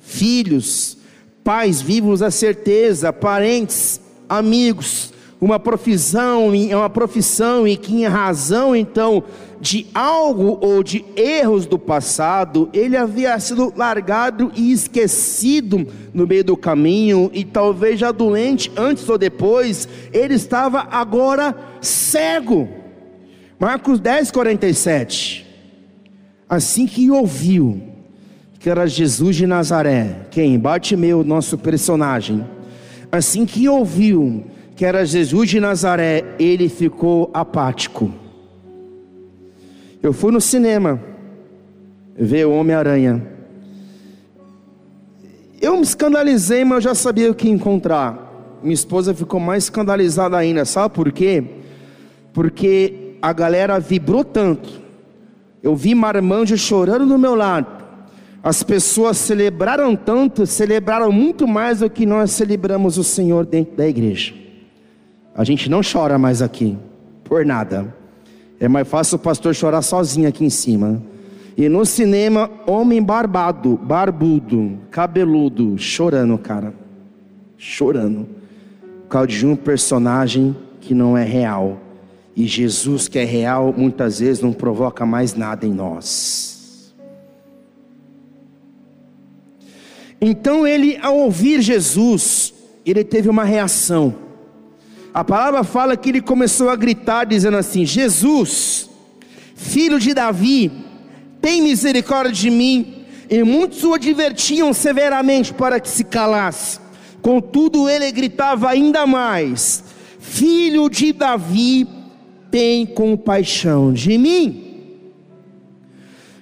filhos, 0.00 0.98
pais 1.42 1.80
vivos 1.80 2.20
a 2.20 2.30
certeza, 2.30 3.12
parentes, 3.12 4.00
amigos, 4.28 5.12
uma 5.46 5.60
profissão, 5.60 6.48
uma 6.48 6.90
profissão 6.90 7.66
e 7.66 7.76
que 7.76 7.94
em 7.94 8.06
razão 8.06 8.74
então 8.74 9.22
de 9.60 9.86
algo 9.94 10.58
ou 10.60 10.82
de 10.82 11.04
erros 11.16 11.64
do 11.64 11.78
passado, 11.78 12.68
ele 12.72 12.96
havia 12.96 13.38
sido 13.40 13.72
largado 13.74 14.52
e 14.54 14.70
esquecido 14.70 15.86
no 16.12 16.26
meio 16.26 16.44
do 16.44 16.56
caminho 16.56 17.30
e 17.32 17.44
talvez 17.44 17.98
já 17.98 18.12
doente 18.12 18.70
antes 18.76 19.08
ou 19.08 19.16
depois, 19.16 19.88
ele 20.12 20.34
estava 20.34 20.86
agora 20.90 21.56
cego. 21.80 22.68
Marcos 23.58 23.98
10, 24.00 24.30
47. 24.30 25.46
Assim 26.48 26.86
que 26.86 27.10
ouviu 27.10 27.80
que 28.58 28.68
era 28.68 28.86
Jesus 28.86 29.36
de 29.36 29.46
Nazaré, 29.46 30.26
quem? 30.30 30.58
Bartimeu, 30.58 31.22
nosso 31.22 31.56
personagem. 31.56 32.44
Assim 33.12 33.46
que 33.46 33.68
ouviu 33.68 34.44
que 34.76 34.84
era 34.84 35.06
Jesus 35.06 35.48
de 35.48 35.58
Nazaré, 35.58 36.22
ele 36.38 36.68
ficou 36.68 37.30
apático. 37.32 38.12
Eu 40.02 40.12
fui 40.12 40.30
no 40.30 40.40
cinema 40.40 41.00
ver 42.14 42.46
o 42.46 42.52
Homem-Aranha. 42.52 43.26
Eu 45.62 45.76
me 45.76 45.82
escandalizei, 45.82 46.62
mas 46.62 46.76
eu 46.76 46.90
já 46.90 46.94
sabia 46.94 47.30
o 47.30 47.34
que 47.34 47.48
encontrar. 47.48 48.58
Minha 48.62 48.74
esposa 48.74 49.14
ficou 49.14 49.40
mais 49.40 49.64
escandalizada 49.64 50.36
ainda, 50.36 50.66
sabe 50.66 50.94
por 50.94 51.10
quê? 51.10 51.42
Porque 52.34 53.16
a 53.22 53.32
galera 53.32 53.80
vibrou 53.80 54.22
tanto. 54.22 54.68
Eu 55.62 55.74
vi 55.74 55.94
marmanjo 55.94 56.56
chorando 56.58 57.06
do 57.06 57.18
meu 57.18 57.34
lado. 57.34 57.66
As 58.42 58.62
pessoas 58.62 59.16
celebraram 59.16 59.96
tanto, 59.96 60.46
celebraram 60.46 61.10
muito 61.10 61.48
mais 61.48 61.80
do 61.80 61.88
que 61.88 62.04
nós 62.04 62.30
celebramos 62.30 62.98
o 62.98 63.02
Senhor 63.02 63.46
dentro 63.46 63.74
da 63.74 63.88
igreja. 63.88 64.45
A 65.36 65.44
gente 65.44 65.68
não 65.68 65.82
chora 65.82 66.16
mais 66.16 66.40
aqui, 66.40 66.78
por 67.22 67.44
nada. 67.44 67.94
É 68.58 68.66
mais 68.66 68.88
fácil 68.88 69.16
o 69.16 69.18
pastor 69.18 69.54
chorar 69.54 69.82
sozinho 69.82 70.26
aqui 70.26 70.42
em 70.44 70.50
cima. 70.50 71.02
E 71.58 71.68
no 71.68 71.84
cinema, 71.84 72.50
homem 72.66 73.02
barbado, 73.02 73.76
barbudo, 73.76 74.78
cabeludo, 74.90 75.76
chorando, 75.76 76.38
cara. 76.38 76.72
Chorando. 77.58 78.26
Por 79.02 79.08
causa 79.08 79.28
de 79.28 79.46
um 79.46 79.54
personagem 79.54 80.56
que 80.80 80.94
não 80.94 81.18
é 81.18 81.24
real. 81.24 81.80
E 82.34 82.46
Jesus, 82.46 83.06
que 83.06 83.18
é 83.18 83.24
real, 83.24 83.74
muitas 83.76 84.20
vezes 84.20 84.42
não 84.42 84.54
provoca 84.54 85.04
mais 85.04 85.34
nada 85.34 85.66
em 85.66 85.72
nós. 85.72 86.94
Então 90.18 90.66
ele, 90.66 90.96
ao 91.02 91.14
ouvir 91.18 91.60
Jesus, 91.60 92.54
ele 92.86 93.04
teve 93.04 93.28
uma 93.28 93.44
reação. 93.44 94.25
A 95.16 95.24
palavra 95.24 95.64
fala 95.64 95.96
que 95.96 96.10
ele 96.10 96.20
começou 96.20 96.68
a 96.68 96.76
gritar, 96.76 97.24
dizendo 97.24 97.56
assim: 97.56 97.86
Jesus, 97.86 98.90
filho 99.54 99.98
de 99.98 100.12
Davi, 100.12 100.70
tem 101.40 101.62
misericórdia 101.62 102.34
de 102.34 102.50
mim. 102.50 103.06
E 103.30 103.42
muitos 103.42 103.82
o 103.82 103.94
advertiam 103.94 104.74
severamente 104.74 105.54
para 105.54 105.80
que 105.80 105.88
se 105.88 106.04
calasse. 106.04 106.78
Contudo, 107.22 107.88
ele 107.88 108.12
gritava 108.12 108.68
ainda 108.68 109.06
mais: 109.06 109.84
Filho 110.18 110.90
de 110.90 111.14
Davi, 111.14 111.88
tem 112.50 112.84
compaixão 112.84 113.94
de 113.94 114.18
mim. 114.18 114.92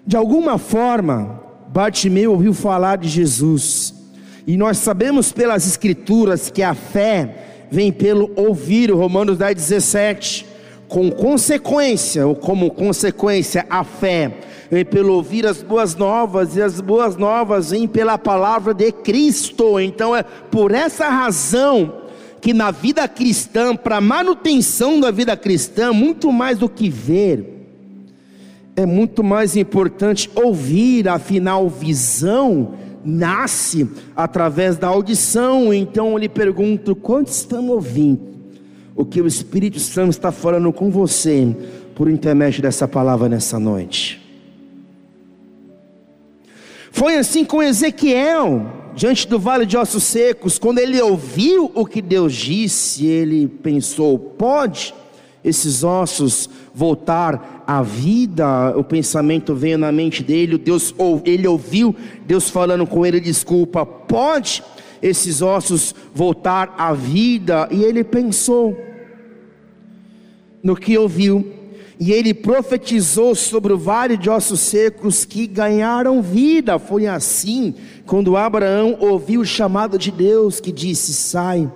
De 0.04 0.16
alguma 0.16 0.58
forma, 0.58 1.40
Bartimeu 1.68 2.32
ouviu 2.32 2.52
falar 2.52 2.98
de 2.98 3.08
Jesus. 3.08 3.94
E 4.44 4.56
nós 4.56 4.78
sabemos 4.78 5.30
pelas 5.30 5.64
Escrituras 5.64 6.50
que 6.50 6.60
a 6.60 6.74
fé 6.74 7.43
vem 7.74 7.90
pelo 7.90 8.30
ouvir, 8.36 8.92
Romanos 8.92 9.36
10, 9.36 9.56
17. 9.56 10.46
Com 10.86 11.10
consequência, 11.10 12.24
ou 12.24 12.36
como 12.36 12.70
consequência, 12.70 13.66
a 13.68 13.82
fé 13.82 14.38
vem 14.70 14.84
pelo 14.84 15.14
ouvir 15.14 15.44
as 15.44 15.60
boas 15.60 15.96
novas, 15.96 16.56
e 16.56 16.62
as 16.62 16.80
boas 16.80 17.16
novas 17.16 17.70
vêm 17.70 17.88
pela 17.88 18.16
palavra 18.16 18.72
de 18.72 18.92
Cristo. 18.92 19.80
Então 19.80 20.14
é 20.14 20.22
por 20.22 20.72
essa 20.72 21.08
razão 21.08 21.92
que 22.40 22.54
na 22.54 22.70
vida 22.70 23.08
cristã, 23.08 23.74
para 23.74 24.00
manutenção 24.00 25.00
da 25.00 25.10
vida 25.10 25.36
cristã, 25.36 25.92
muito 25.92 26.30
mais 26.30 26.58
do 26.58 26.68
que 26.68 26.88
ver, 26.88 27.66
é 28.76 28.86
muito 28.86 29.24
mais 29.24 29.56
importante 29.56 30.30
ouvir, 30.34 31.08
afinal, 31.08 31.68
visão 31.68 32.74
nasce 33.04 33.88
através 34.16 34.76
da 34.76 34.88
audição. 34.88 35.72
Então 35.72 36.12
eu 36.12 36.18
lhe 36.18 36.28
pergunto: 36.28 36.96
quantos 36.96 37.36
estão 37.36 37.68
ouvindo 37.68 38.34
o 38.96 39.04
que 39.04 39.20
o 39.20 39.26
Espírito 39.26 39.78
Santo 39.80 40.10
está 40.10 40.32
falando 40.32 40.72
com 40.72 40.90
você 40.90 41.54
por 41.94 42.08
intermédio 42.08 42.62
dessa 42.62 42.88
palavra 42.88 43.28
nessa 43.28 43.58
noite? 43.58 44.20
Foi 46.90 47.16
assim 47.16 47.44
com 47.44 47.62
Ezequiel, 47.62 48.66
diante 48.94 49.26
do 49.26 49.38
vale 49.38 49.66
de 49.66 49.76
ossos 49.76 50.04
secos, 50.04 50.58
quando 50.58 50.78
ele 50.78 51.00
ouviu 51.02 51.70
o 51.74 51.84
que 51.84 52.00
Deus 52.00 52.32
disse, 52.32 53.06
ele 53.06 53.48
pensou: 53.48 54.18
pode 54.18 54.94
esses 55.44 55.84
ossos 55.84 56.48
voltar 56.74 57.62
à 57.66 57.82
vida, 57.82 58.76
o 58.76 58.82
pensamento 58.82 59.54
veio 59.54 59.76
na 59.76 59.92
mente 59.92 60.22
dele, 60.22 60.56
Deus, 60.56 60.94
ele 61.24 61.46
ouviu 61.46 61.94
Deus 62.26 62.48
falando 62.48 62.86
com 62.86 63.04
ele, 63.04 63.20
desculpa, 63.20 63.84
pode 63.84 64.62
esses 65.02 65.42
ossos 65.42 65.94
voltar 66.14 66.74
à 66.78 66.94
vida? 66.94 67.68
E 67.70 67.82
ele 67.84 68.02
pensou 68.02 68.74
no 70.62 70.74
que 70.74 70.96
ouviu, 70.96 71.46
e 72.00 72.10
ele 72.10 72.32
profetizou 72.32 73.34
sobre 73.34 73.74
o 73.74 73.78
vale 73.78 74.16
de 74.16 74.30
ossos 74.30 74.60
secos 74.60 75.26
que 75.26 75.46
ganharam 75.46 76.22
vida. 76.22 76.78
Foi 76.78 77.06
assim 77.06 77.74
quando 78.06 78.36
Abraão 78.36 78.96
ouviu 78.98 79.42
o 79.42 79.46
chamado 79.46 79.98
de 79.98 80.10
Deus 80.10 80.58
que 80.58 80.72
disse: 80.72 81.12
Sai 81.12 81.70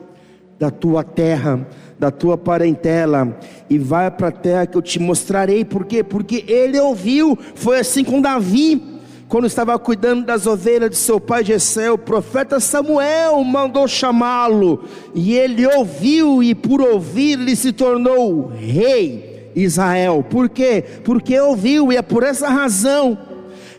da 0.58 0.70
tua 0.70 1.04
terra, 1.04 1.68
da 1.98 2.10
tua 2.10 2.38
parentela, 2.38 3.38
e 3.68 3.76
vai 3.78 4.10
para 4.10 4.28
a 4.28 4.32
terra 4.32 4.66
que 4.66 4.76
eu 4.76 4.82
te 4.82 4.98
mostrarei. 4.98 5.64
Por 5.64 5.84
quê? 5.84 6.02
Porque 6.04 6.44
ele 6.46 6.78
ouviu, 6.78 7.36
foi 7.54 7.80
assim 7.80 8.04
com 8.04 8.20
Davi, 8.20 8.80
quando 9.28 9.46
estava 9.46 9.78
cuidando 9.78 10.24
das 10.24 10.46
ovelhas 10.46 10.90
de 10.90 10.96
seu 10.96 11.20
pai 11.20 11.44
Jessé, 11.44 11.90
o 11.90 11.98
profeta 11.98 12.58
Samuel 12.60 13.44
mandou 13.44 13.86
chamá-lo, 13.86 14.84
e 15.14 15.34
ele 15.34 15.66
ouviu, 15.66 16.42
e 16.42 16.54
por 16.54 16.80
ouvir, 16.80 17.38
ele 17.38 17.54
se 17.54 17.72
tornou 17.72 18.50
rei 18.56 19.50
Israel. 19.54 20.24
Por 20.28 20.48
quê? 20.48 20.82
Porque 21.04 21.38
ouviu, 21.38 21.92
e 21.92 21.96
é 21.96 22.02
por 22.02 22.22
essa 22.22 22.48
razão 22.48 23.18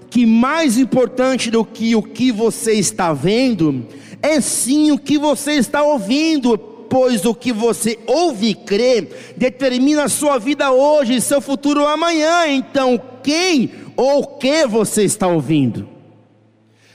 que 0.10 0.25
mais 0.25 0.77
importante 0.77 1.49
do 1.49 1.63
que 1.63 1.95
o 1.95 2.01
que 2.01 2.32
você 2.32 2.73
está 2.73 3.13
vendo, 3.13 3.86
é 4.21 4.41
sim 4.41 4.91
o 4.91 4.97
que 4.97 5.17
você 5.17 5.53
está 5.53 5.82
ouvindo, 5.84 6.58
pois 6.89 7.25
o 7.25 7.36
que 7.36 7.54
você 7.54 7.99
ouve 8.08 8.49
e 8.49 8.56
crê 8.56 9.08
determina 9.38 10.06
a 10.06 10.10
sua 10.10 10.38
vida 10.39 10.71
hoje 10.71 11.15
e 11.15 11.21
seu 11.21 11.39
futuro 11.39 11.86
amanhã. 11.86 12.47
Então, 12.47 12.99
quem 13.21 13.71
ou 13.95 14.21
o 14.21 14.28
que 14.38 14.65
você 14.65 15.04
está 15.04 15.28
ouvindo? 15.28 15.88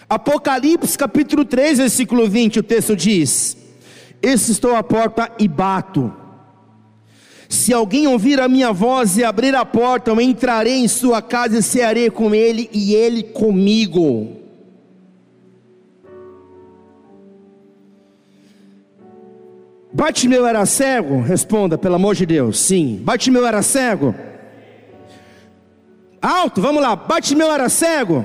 Apocalipse 0.08 0.98
capítulo 0.98 1.44
3, 1.44 1.78
versículo 1.78 2.28
20, 2.28 2.58
o 2.58 2.62
texto 2.62 2.94
diz: 2.94 3.56
Esse 4.20 4.52
estou 4.52 4.74
à 4.76 4.82
porta 4.82 5.30
e 5.38 5.48
bato. 5.48 6.12
Se 7.48 7.72
alguém 7.72 8.06
ouvir 8.06 8.40
a 8.40 8.48
minha 8.48 8.72
voz 8.72 9.16
e 9.16 9.24
abrir 9.24 9.54
a 9.54 9.64
porta, 9.64 10.10
eu 10.10 10.20
entrarei 10.20 10.76
em 10.76 10.88
sua 10.88 11.22
casa 11.22 11.58
e 11.58 11.62
cearei 11.62 12.10
com 12.10 12.34
ele 12.34 12.68
e 12.72 12.94
ele 12.94 13.22
comigo. 13.22 14.43
Bate-meu 19.94 20.44
era 20.44 20.66
cego? 20.66 21.20
Responda, 21.20 21.78
pelo 21.78 21.94
amor 21.94 22.16
de 22.16 22.26
Deus. 22.26 22.58
Sim. 22.58 23.00
Bate-meu 23.04 23.46
era 23.46 23.62
cego? 23.62 24.12
Alto, 26.20 26.60
vamos 26.60 26.82
lá. 26.82 26.96
Bate-meu 26.96 27.48
era 27.52 27.68
cego? 27.68 28.24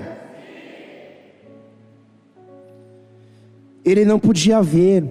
Ele 3.85 4.03
não 4.03 4.19
podia 4.19 4.63
ver, 4.63 5.03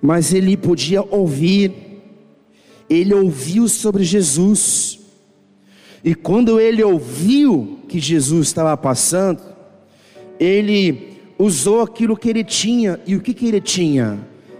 mas 0.00 0.32
ele 0.32 0.56
podia 0.56 1.02
ouvir. 1.02 2.00
Ele 2.88 3.12
ouviu 3.12 3.68
sobre 3.68 4.02
Jesus. 4.02 4.98
E 6.02 6.14
quando 6.14 6.58
ele 6.58 6.82
ouviu 6.82 7.80
que 7.86 7.98
Jesus 8.00 8.46
estava 8.46 8.74
passando, 8.78 9.42
ele 10.40 11.07
usou 11.38 11.82
aquilo 11.82 12.16
que 12.16 12.28
ele 12.28 12.42
tinha, 12.42 13.00
e 13.06 13.14
o 13.14 13.20
que, 13.20 13.32
que 13.32 13.46
ele 13.46 13.60
tinha? 13.60 14.18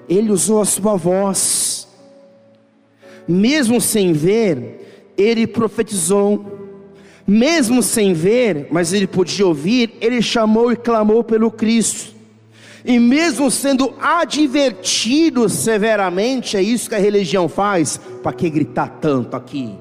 Ele 0.08 0.30
usou 0.30 0.62
a 0.62 0.64
sua 0.64 0.96
voz, 0.96 1.88
mesmo 3.26 3.80
sem 3.80 4.12
ver, 4.12 5.12
ele 5.16 5.46
profetizou, 5.46 6.70
mesmo 7.26 7.82
sem 7.82 8.14
ver, 8.14 8.68
mas 8.70 8.92
ele 8.92 9.06
podia 9.06 9.46
ouvir, 9.46 9.94
ele 10.00 10.22
chamou 10.22 10.72
e 10.72 10.76
clamou 10.76 11.24
pelo 11.24 11.50
Cristo, 11.50 12.16
e 12.84 12.98
mesmo 12.98 13.50
sendo 13.50 13.92
advertido 14.00 15.48
severamente, 15.48 16.56
é 16.56 16.62
isso 16.62 16.88
que 16.88 16.94
a 16.94 16.98
religião 16.98 17.48
faz, 17.48 18.00
para 18.22 18.32
que 18.32 18.48
gritar 18.48 18.98
tanto 19.00 19.36
aqui? 19.36 19.74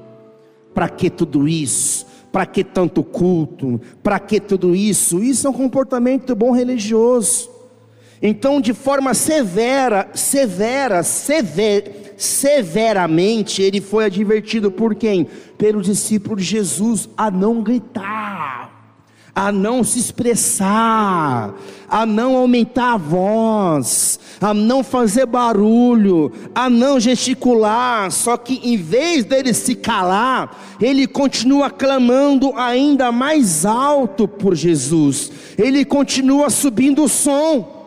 Para 0.74 0.88
que 0.88 1.08
tudo 1.08 1.48
isso? 1.48 2.07
Para 2.32 2.46
que 2.46 2.62
tanto 2.62 3.02
culto? 3.02 3.80
Para 4.02 4.18
que 4.18 4.40
tudo 4.40 4.74
isso? 4.74 5.22
Isso 5.22 5.46
é 5.46 5.50
um 5.50 5.54
comportamento 5.54 6.34
bom 6.34 6.50
religioso. 6.50 7.50
Então, 8.20 8.60
de 8.60 8.74
forma 8.74 9.14
severa, 9.14 10.08
severa, 10.12 11.02
sever, 11.02 12.14
severamente, 12.16 13.62
ele 13.62 13.80
foi 13.80 14.06
advertido 14.06 14.70
por 14.70 14.94
quem? 14.94 15.26
Pelo 15.56 15.80
discípulo 15.80 16.36
de 16.36 16.42
Jesus 16.42 17.08
a 17.16 17.30
não 17.30 17.62
gritar 17.62 18.57
a 19.38 19.52
não 19.52 19.84
se 19.84 20.00
expressar, 20.00 21.54
a 21.88 22.04
não 22.04 22.34
aumentar 22.34 22.94
a 22.94 22.96
voz, 22.96 24.18
a 24.40 24.52
não 24.52 24.82
fazer 24.82 25.26
barulho, 25.26 26.32
a 26.52 26.68
não 26.68 26.98
gesticular, 26.98 28.10
só 28.10 28.36
que 28.36 28.60
em 28.64 28.76
vez 28.76 29.24
dele 29.24 29.54
se 29.54 29.76
calar, 29.76 30.76
ele 30.80 31.06
continua 31.06 31.70
clamando 31.70 32.52
ainda 32.56 33.12
mais 33.12 33.64
alto 33.64 34.26
por 34.26 34.56
Jesus, 34.56 35.30
ele 35.56 35.84
continua 35.84 36.50
subindo 36.50 37.04
o 37.04 37.08
som. 37.08 37.78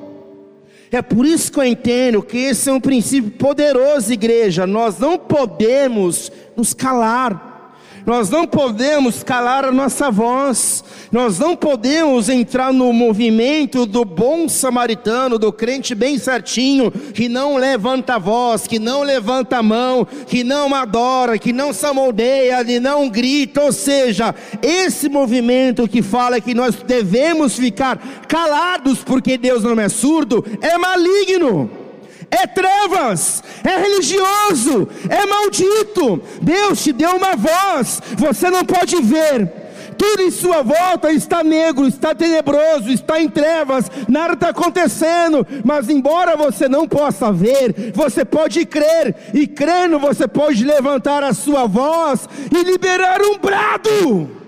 É 0.90 1.02
por 1.02 1.26
isso 1.26 1.52
que 1.52 1.60
eu 1.60 1.66
entendo 1.66 2.24
que 2.24 2.38
esse 2.38 2.70
é 2.70 2.74
um 2.74 2.80
princípio 2.80 3.32
poderoso, 3.32 4.12
igreja. 4.12 4.66
Nós 4.66 5.00
não 5.00 5.18
podemos 5.18 6.32
nos 6.56 6.74
calar. 6.74 7.51
Nós 8.06 8.30
não 8.30 8.48
podemos 8.48 9.24
calar 9.24 9.64
a 9.64 9.72
nossa 9.72 10.10
voz, 10.10 10.84
nós 11.12 11.38
não 11.38 11.56
podemos 11.56 12.30
entrar 12.30 12.74
no 12.74 12.92
movimento 12.92 13.86
do 13.86 14.04
bom 14.04 14.50
samaritano, 14.50 15.38
do 15.38 15.52
crente 15.54 15.94
bem 15.94 16.18
certinho, 16.18 16.92
que 16.92 17.30
não 17.30 17.58
levanta 17.58 18.16
a 18.16 18.20
voz, 18.20 18.66
que 18.66 18.80
não 18.80 19.04
levanta 19.04 19.58
a 19.58 19.64
mão, 19.64 20.06
que 20.28 20.44
não 20.44 20.74
adora, 20.74 21.38
que 21.38 21.54
não 21.54 21.74
samoldeia, 21.74 22.64
que 22.66 22.80
não 22.80 23.08
grita, 23.08 23.62
ou 23.62 23.72
seja, 23.72 24.34
esse 24.62 25.08
movimento 25.08 25.88
que 25.88 26.02
fala 26.02 26.42
que 26.42 26.54
nós 26.54 26.76
devemos 26.76 27.58
ficar 27.58 27.98
calados 28.28 29.04
porque 29.04 29.38
Deus 29.38 29.64
não 29.64 29.80
é 29.80 29.90
surdo, 29.90 30.44
é 30.62 30.78
maligno 30.78 31.81
é 32.32 32.48
trevas, 32.48 33.44
é 33.64 33.78
religioso, 33.78 34.88
é 35.10 35.26
maldito. 35.26 36.24
Deus 36.42 36.82
te 36.82 36.94
deu 36.94 37.12
uma 37.12 37.36
voz, 37.36 38.02
você 38.18 38.50
não 38.50 38.64
pode 38.64 38.96
ver. 39.02 39.62
Tudo 39.98 40.24
em 40.24 40.32
sua 40.32 40.64
volta 40.64 41.12
está 41.12 41.44
negro, 41.44 41.86
está 41.86 42.16
tenebroso, 42.16 42.90
está 42.90 43.22
em 43.22 43.30
trevas, 43.30 43.86
nada 44.08 44.34
está 44.34 44.50
acontecendo, 44.50 45.46
mas 45.64 45.90
embora 45.90 46.36
você 46.36 46.68
não 46.68 46.88
possa 46.88 47.32
ver, 47.32 47.92
você 47.94 48.26
pode 48.26 48.66
crer, 48.66 49.16
e 49.32 49.46
crendo 49.46 50.00
você 50.00 50.28
pode 50.28 50.66
levantar 50.66 51.24
a 51.24 51.36
sua 51.36 51.68
voz 51.68 52.28
e 52.52 52.64
liberar 52.64 53.22
um 53.22 53.38
brado. 53.38 54.41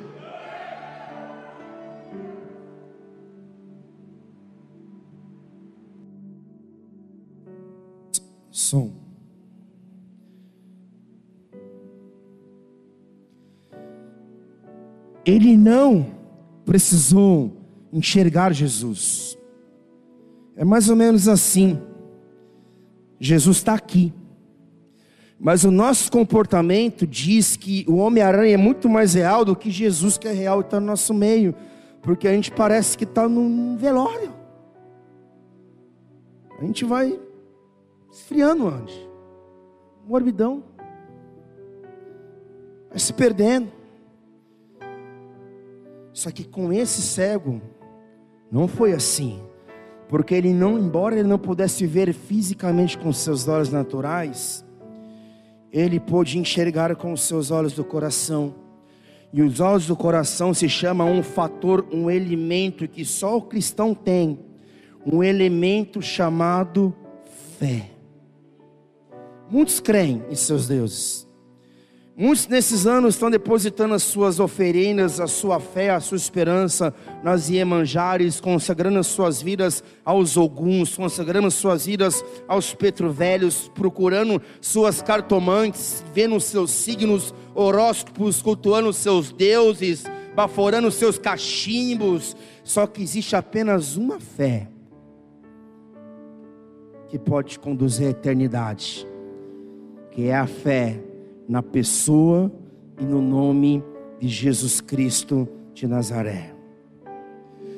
Som. 8.63 8.91
Ele 15.25 15.55
não 15.55 16.05
precisou 16.65 17.55
enxergar 17.91 18.53
Jesus. 18.53 19.37
É 20.55 20.65
mais 20.65 20.89
ou 20.89 20.95
menos 20.95 21.27
assim. 21.27 21.79
Jesus 23.19 23.57
está 23.57 23.73
aqui. 23.73 24.13
Mas 25.39 25.63
o 25.63 25.71
nosso 25.71 26.11
comportamento 26.11 27.05
diz 27.05 27.55
que 27.55 27.85
o 27.87 27.95
Homem-Aranha 27.95 28.53
é 28.53 28.57
muito 28.57 28.87
mais 28.89 29.13
real 29.13 29.43
do 29.43 29.55
que 29.55 29.69
Jesus, 29.69 30.17
que 30.17 30.27
é 30.27 30.31
real 30.31 30.59
e 30.59 30.63
está 30.63 30.79
no 30.79 30.85
nosso 30.85 31.13
meio. 31.13 31.55
Porque 32.01 32.27
a 32.27 32.33
gente 32.33 32.51
parece 32.51 32.97
que 32.97 33.03
está 33.03 33.27
num 33.27 33.77
velório. 33.77 34.33
A 36.59 36.65
gente 36.65 36.85
vai 36.85 37.19
esfriando 38.13 38.67
onde? 38.67 39.09
Morbidão. 40.05 40.63
Vai 42.89 42.99
se 42.99 43.11
perdendo. 43.11 43.71
Só 46.13 46.29
que 46.29 46.43
com 46.43 46.71
esse 46.71 47.01
cego, 47.01 47.59
não 48.51 48.67
foi 48.67 48.93
assim. 48.93 49.41
Porque 50.07 50.35
ele 50.35 50.53
não, 50.53 50.77
embora 50.77 51.15
ele 51.15 51.27
não 51.27 51.39
pudesse 51.39 51.87
ver 51.87 52.13
fisicamente 52.13 52.95
com 52.99 53.11
seus 53.11 53.47
olhos 53.47 53.71
naturais, 53.71 54.63
ele 55.71 55.99
pôde 55.99 56.37
enxergar 56.37 56.95
com 56.95 57.13
os 57.13 57.23
seus 57.23 57.49
olhos 57.49 57.73
do 57.73 57.83
coração. 57.83 58.53
E 59.33 59.41
os 59.41 59.59
olhos 59.59 59.87
do 59.87 59.95
coração 59.95 60.53
se 60.53 60.69
chama 60.69 61.03
um 61.03 61.23
fator, 61.23 61.83
um 61.91 62.11
elemento 62.11 62.87
que 62.87 63.03
só 63.03 63.37
o 63.37 63.41
cristão 63.41 63.95
tem, 63.95 64.37
um 65.03 65.23
elemento 65.23 65.99
chamado 65.99 66.95
fé. 67.57 67.92
Muitos 69.53 69.79
creem 69.79 70.23
em 70.31 70.35
seus 70.35 70.67
deuses. 70.67 71.27
Muitos 72.17 72.47
nesses 72.47 72.87
anos 72.87 73.13
estão 73.13 73.29
depositando 73.29 73.93
as 73.93 74.01
suas 74.01 74.39
oferendas, 74.39 75.19
a 75.19 75.27
sua 75.27 75.59
fé, 75.59 75.91
a 75.91 75.99
sua 75.99 76.17
esperança 76.17 76.91
nas 77.23 77.49
Iemanjares, 77.49 78.41
consagrando 78.41 78.97
as 78.97 79.05
suas 79.05 79.43
vidas 79.43 79.83
aos 80.03 80.37
Oguns, 80.37 80.95
consagrando 80.95 81.45
as 81.45 81.53
suas 81.53 81.85
vidas 81.85 82.25
aos 82.47 82.73
Petrovelhos, 82.73 83.69
procurando 83.75 84.41
suas 84.59 85.03
cartomantes, 85.03 86.03
vendo 86.15 86.39
seus 86.39 86.71
signos, 86.71 87.31
horóscopos, 87.53 88.41
cultuando 88.41 88.91
seus 88.91 89.31
deuses, 89.31 90.03
baforando 90.35 90.89
seus 90.89 91.19
cachimbos. 91.19 92.35
Só 92.63 92.87
que 92.87 93.03
existe 93.03 93.35
apenas 93.35 93.97
uma 93.97 94.19
fé 94.19 94.67
que 97.07 97.19
pode 97.19 97.59
conduzir 97.59 98.07
à 98.07 98.09
eternidade, 98.09 99.12
que 100.13 100.27
é 100.27 100.35
a 100.35 100.45
fé 100.45 100.99
na 101.49 101.63
pessoa 101.63 102.51
e 102.99 103.03
no 103.03 103.19
nome 103.19 103.83
de 104.19 104.27
Jesus 104.27 104.79
Cristo 104.79 105.49
de 105.73 105.87
Nazaré. 105.87 106.53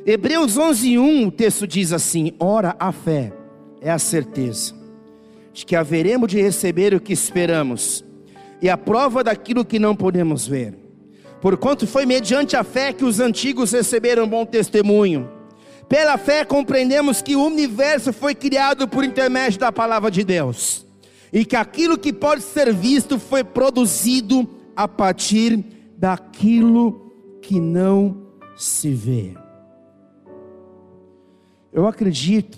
Hebreus 0.05 0.57
11:1, 0.57 1.27
o 1.27 1.31
texto 1.31 1.65
diz 1.65 1.93
assim: 1.93 2.33
Ora, 2.37 2.75
a 2.77 2.91
fé 2.91 3.31
é 3.81 3.89
a 3.89 3.97
certeza 3.97 4.75
de 5.53 5.65
que 5.65 5.77
haveremos 5.77 6.27
de 6.27 6.41
receber 6.41 6.93
o 6.93 6.99
que 6.99 7.13
esperamos 7.13 8.03
e 8.61 8.69
a 8.69 8.77
prova 8.77 9.23
daquilo 9.23 9.63
que 9.63 9.79
não 9.79 9.95
podemos 9.95 10.45
ver. 10.45 10.77
Porquanto 11.39 11.87
foi 11.87 12.05
mediante 12.05 12.57
a 12.57 12.63
fé 12.63 12.91
que 12.91 13.05
os 13.05 13.21
antigos 13.21 13.71
receberam 13.71 14.27
bom 14.27 14.45
testemunho. 14.45 15.29
Pela 15.87 16.17
fé 16.17 16.43
compreendemos 16.43 17.21
que 17.21 17.35
o 17.35 17.45
universo 17.45 18.11
foi 18.11 18.35
criado 18.35 18.87
por 18.87 19.05
intermédio 19.05 19.59
da 19.59 19.71
palavra 19.71 20.11
de 20.11 20.23
Deus, 20.23 20.84
e 21.31 21.45
que 21.45 21.55
aquilo 21.55 21.97
que 21.97 22.13
pode 22.13 22.41
ser 22.41 22.73
visto 22.73 23.19
foi 23.19 23.43
produzido 23.43 24.47
a 24.75 24.87
partir 24.87 25.63
daquilo 25.97 27.11
que 27.41 27.59
não 27.59 28.25
se 28.55 28.91
vê. 28.93 29.35
Eu 31.71 31.87
acredito 31.87 32.57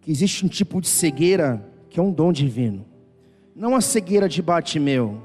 que 0.00 0.10
existe 0.10 0.44
um 0.44 0.48
tipo 0.48 0.80
de 0.80 0.88
cegueira 0.88 1.68
que 1.88 1.98
é 1.98 2.02
um 2.02 2.12
dom 2.12 2.32
divino, 2.32 2.86
não 3.54 3.74
a 3.74 3.80
cegueira 3.80 4.28
de 4.28 4.40
Bartimeu, 4.40 5.20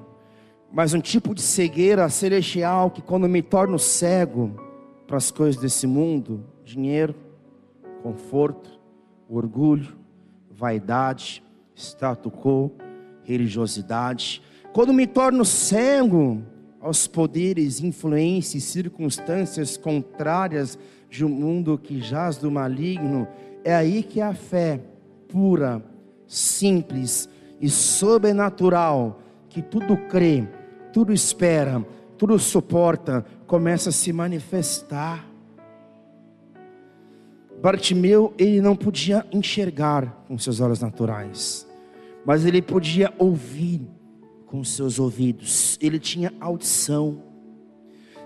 mas 0.72 0.94
um 0.94 1.00
tipo 1.00 1.34
de 1.34 1.42
cegueira 1.42 2.10
celestial 2.10 2.90
que, 2.90 3.02
quando 3.02 3.30
me 3.30 3.42
torno 3.42 3.78
cego 3.78 4.60
para 5.08 5.18
as 5.18 5.32
coisas 5.32 5.62
desse 5.62 5.86
mundo, 5.86 6.44
dinheiro, 6.66 7.16
conforto, 8.02 8.72
orgulho, 9.30 9.96
vaidade, 10.50 11.44
status 11.76 12.32
quo, 12.32 12.72
religiosidade, 13.24 14.42
quando 14.74 14.94
me 14.94 15.06
torno 15.08 15.44
cego 15.44 16.42
aos 16.80 17.08
poderes, 17.08 17.82
influências, 17.82 18.64
circunstâncias 18.64 19.78
contrárias 19.78 20.78
de 21.10 21.26
um 21.26 21.30
mundo 21.30 21.78
que 21.78 22.00
jaz 22.02 22.38
do 22.38 22.52
maligno, 22.52 23.28
é 23.64 23.74
aí 23.74 24.04
que 24.04 24.22
a 24.22 24.34
fé 24.34 24.80
pura, 25.28 25.84
simples 26.28 27.28
e 27.60 27.70
sobrenatural, 27.70 29.20
que 29.50 29.62
tudo 29.62 29.98
crê, 29.98 30.48
tudo 30.94 31.12
espera, 31.12 31.86
tudo 32.18 32.38
suporta, 32.38 33.26
começa 33.48 33.90
a 33.90 33.94
se 33.94 34.14
manifestar. 34.14 35.26
Bartimeu, 37.66 38.32
ele 38.38 38.62
não 38.62 38.76
podia 38.76 39.26
enxergar 39.32 40.24
com 40.28 40.38
seus 40.38 40.60
olhos 40.60 40.82
naturais, 40.82 41.68
mas 42.24 42.46
ele 42.46 42.62
podia 42.62 43.12
ouvir 43.18 43.82
com 44.46 44.64
seus 44.64 45.00
ouvidos, 45.00 45.76
ele 45.82 45.98
tinha 45.98 46.32
audição, 46.40 47.24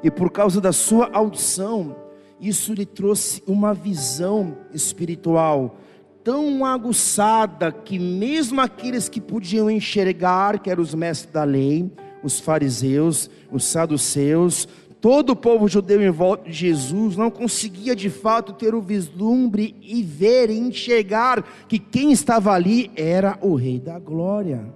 e 0.04 0.12
por 0.12 0.30
causa 0.30 0.60
da 0.60 0.74
sua 0.74 1.10
audição, 1.14 1.96
isso 2.38 2.74
lhe 2.74 2.86
trouxe 2.86 3.42
uma 3.48 3.74
visão 3.74 4.58
espiritual 4.74 5.78
tão 6.22 6.66
aguçada 6.66 7.72
que 7.72 7.98
mesmo 7.98 8.60
aqueles 8.60 9.08
que 9.08 9.22
podiam 9.22 9.72
enxergar, 9.72 10.60
que 10.60 10.70
eram 10.70 10.84
os 10.84 10.94
mestres 10.94 11.32
da 11.32 11.46
lei, 11.46 11.90
os 12.22 12.42
fariseus, 12.42 13.30
os 13.50 13.64
saduceus, 13.64 14.68
todo 15.02 15.32
o 15.32 15.36
povo 15.36 15.68
judeu 15.68 16.02
em 16.02 16.10
volta 16.10 16.46
de 16.46 16.52
Jesus 16.52 17.16
não 17.16 17.32
conseguia 17.32 17.96
de 17.96 18.10
fato 18.10 18.54
ter 18.54 18.76
o 18.76 18.82
vislumbre 18.82 19.76
e 19.82 20.04
ver 20.04 20.50
e 20.50 20.58
enxergar 20.58 21.44
que 21.68 21.80
quem 21.80 22.12
estava 22.12 22.52
ali 22.52 22.92
era 22.96 23.38
o 23.42 23.56
Rei 23.56 23.80
da 23.80 23.98
Glória. 23.98 24.74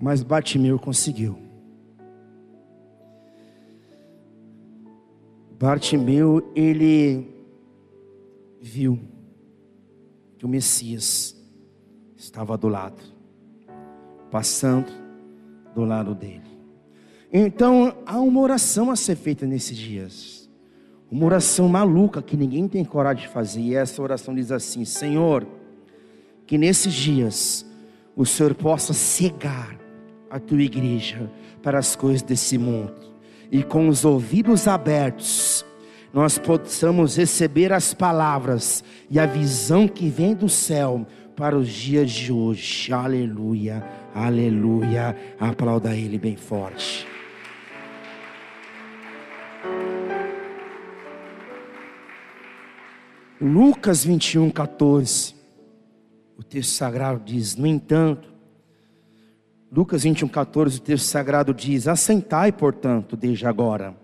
Mas 0.00 0.22
Bartimeu 0.22 0.78
conseguiu. 0.78 1.38
Bartimeu, 5.58 6.50
ele 6.56 7.24
viu 8.60 8.98
que 10.36 10.44
o 10.44 10.48
Messias 10.48 11.36
estava 12.16 12.58
do 12.58 12.66
lado, 12.66 13.00
passando 14.28 14.90
do 15.72 15.84
lado 15.84 16.16
dele. 16.16 16.51
Então 17.32 17.96
há 18.04 18.20
uma 18.20 18.40
oração 18.40 18.90
a 18.90 18.96
ser 18.96 19.16
feita 19.16 19.46
nesses 19.46 19.74
dias, 19.74 20.50
uma 21.10 21.24
oração 21.24 21.66
maluca 21.66 22.20
que 22.20 22.36
ninguém 22.36 22.68
tem 22.68 22.84
coragem 22.84 23.22
de 23.26 23.32
fazer, 23.32 23.60
e 23.60 23.74
essa 23.74 24.02
oração 24.02 24.34
diz 24.34 24.52
assim: 24.52 24.84
Senhor, 24.84 25.46
que 26.46 26.58
nesses 26.58 26.92
dias 26.92 27.64
o 28.14 28.26
Senhor 28.26 28.54
possa 28.54 28.92
cegar 28.92 29.78
a 30.28 30.38
tua 30.38 30.60
igreja 30.60 31.30
para 31.62 31.78
as 31.78 31.96
coisas 31.96 32.20
desse 32.20 32.58
mundo, 32.58 32.92
e 33.50 33.62
com 33.62 33.88
os 33.88 34.04
ouvidos 34.04 34.68
abertos, 34.68 35.64
nós 36.12 36.36
possamos 36.36 37.16
receber 37.16 37.72
as 37.72 37.94
palavras 37.94 38.84
e 39.10 39.18
a 39.18 39.24
visão 39.24 39.88
que 39.88 40.10
vem 40.10 40.34
do 40.34 40.50
céu 40.50 41.06
para 41.34 41.56
os 41.56 41.68
dias 41.68 42.10
de 42.10 42.30
hoje. 42.30 42.92
Aleluia, 42.92 43.82
aleluia. 44.14 45.16
Aplauda 45.40 45.96
Ele 45.96 46.18
bem 46.18 46.36
forte. 46.36 47.11
Lucas 53.42 54.04
21, 54.04 54.50
14. 54.50 55.34
O 56.38 56.44
texto 56.44 56.70
sagrado 56.70 57.20
diz: 57.24 57.56
No 57.56 57.66
entanto, 57.66 58.32
Lucas 59.70 60.04
21, 60.04 60.28
14, 60.28 60.78
o 60.78 60.80
texto 60.80 61.06
sagrado 61.06 61.52
diz: 61.52 61.88
Assentai, 61.88 62.52
portanto, 62.52 63.16
desde 63.16 63.44
agora 63.44 64.00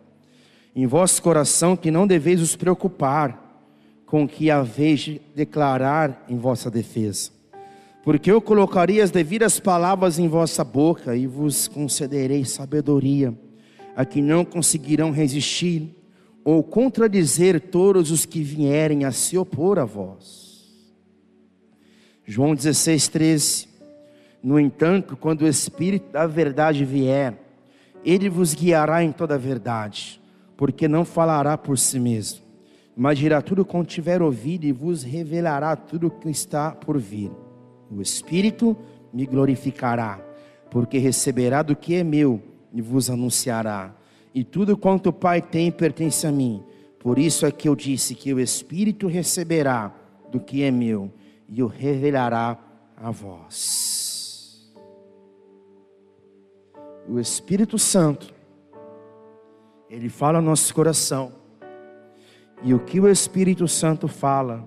em 0.75 0.87
vosso 0.87 1.21
coração 1.23 1.77
que 1.77 1.91
não 1.91 2.07
deveis 2.07 2.41
os 2.41 2.55
preocupar 2.55 3.65
com 4.07 4.23
o 4.23 4.29
que 4.29 4.49
haveis 4.49 5.01
de 5.01 5.21
declarar 5.35 6.25
em 6.29 6.37
vossa 6.37 6.71
defesa. 6.71 7.31
Porque 8.05 8.31
eu 8.31 8.41
colocarei 8.41 9.01
as 9.01 9.11
devidas 9.11 9.59
palavras 9.59 10.21
em 10.21 10.29
vossa 10.29 10.63
boca 10.63 11.17
e 11.17 11.27
vos 11.27 11.67
concederei 11.67 12.45
sabedoria, 12.45 13.35
a 13.97 14.05
que 14.05 14.23
não 14.23 14.45
conseguirão 14.45 15.11
resistir 15.11 15.98
ou 16.51 16.63
contradizer 16.63 17.61
todos 17.61 18.11
os 18.11 18.25
que 18.25 18.43
vierem 18.43 19.05
a 19.05 19.13
se 19.13 19.37
opor 19.37 19.79
a 19.79 19.85
vós. 19.85 20.83
João 22.25 22.55
16, 22.55 23.09
13. 23.09 23.69
No 24.43 24.59
entanto, 24.59 25.15
quando 25.15 25.43
o 25.43 25.47
Espírito 25.47 26.11
da 26.11 26.27
verdade 26.27 26.87
vier, 26.87 27.35
ele 28.03 28.31
vos 28.31 28.55
guiará 28.55 29.05
em 29.05 29.13
toda 29.13 29.35
a 29.35 29.37
verdade 29.37 30.19
porque 30.57 30.89
não 30.89 31.05
falará 31.05 31.59
por 31.59 31.77
si 31.77 32.01
mesmo, 32.01 32.41
mas 32.97 33.19
dirá 33.19 33.43
tudo 33.43 33.63
quanto 33.63 33.91
tiver 33.91 34.23
ouvido 34.23 34.65
e 34.65 34.73
vos 34.73 35.03
revelará 35.03 35.77
tudo 35.77 36.07
o 36.07 36.11
que 36.11 36.31
está 36.31 36.71
por 36.71 36.99
vir. 36.99 37.31
O 37.91 38.01
Espírito 38.01 38.75
me 39.13 39.27
glorificará, 39.27 40.19
porque 40.71 40.97
receberá 40.97 41.63
do 41.63 41.77
que 41.77 41.95
é 41.95 42.03
meu 42.03 42.43
e 42.73 42.81
vos 42.81 43.11
anunciará. 43.11 43.98
E 44.39 44.45
tudo 44.45 44.77
quanto 44.77 45.09
o 45.09 45.13
Pai 45.13 45.43
tem 45.43 45.69
pertence 45.69 46.25
a 46.25 46.31
mim. 46.31 46.63
Por 47.01 47.19
isso 47.19 47.45
é 47.45 47.51
que 47.51 47.69
eu 47.69 47.75
disse 47.75 48.15
que 48.15 48.33
o 48.33 48.39
Espírito 48.39 49.09
receberá 49.09 49.93
do 50.31 50.39
que 50.39 50.63
é 50.63 50.71
meu 50.71 51.13
e 51.49 51.61
o 51.61 51.67
revelará 51.67 52.57
a 52.97 53.11
vós. 53.11 54.73
O 57.09 57.19
Espírito 57.19 57.81
Santo 57.81 58.33
ele 59.91 60.09
fala 60.09 60.41
no 60.41 60.51
nosso 60.51 60.73
coração. 60.73 61.33
E 62.63 62.73
o 62.73 62.79
que 62.79 63.01
o 63.01 63.09
Espírito 63.09 63.67
Santo 63.67 64.07
fala 64.07 64.65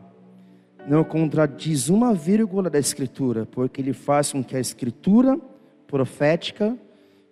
não 0.86 1.02
contradiz 1.02 1.88
uma 1.88 2.14
vírgula 2.14 2.70
da 2.70 2.78
Escritura, 2.78 3.46
porque 3.46 3.80
ele 3.80 3.94
faz 3.94 4.34
com 4.34 4.44
que 4.44 4.58
a 4.58 4.60
Escritura 4.60 5.40
profética, 5.88 6.78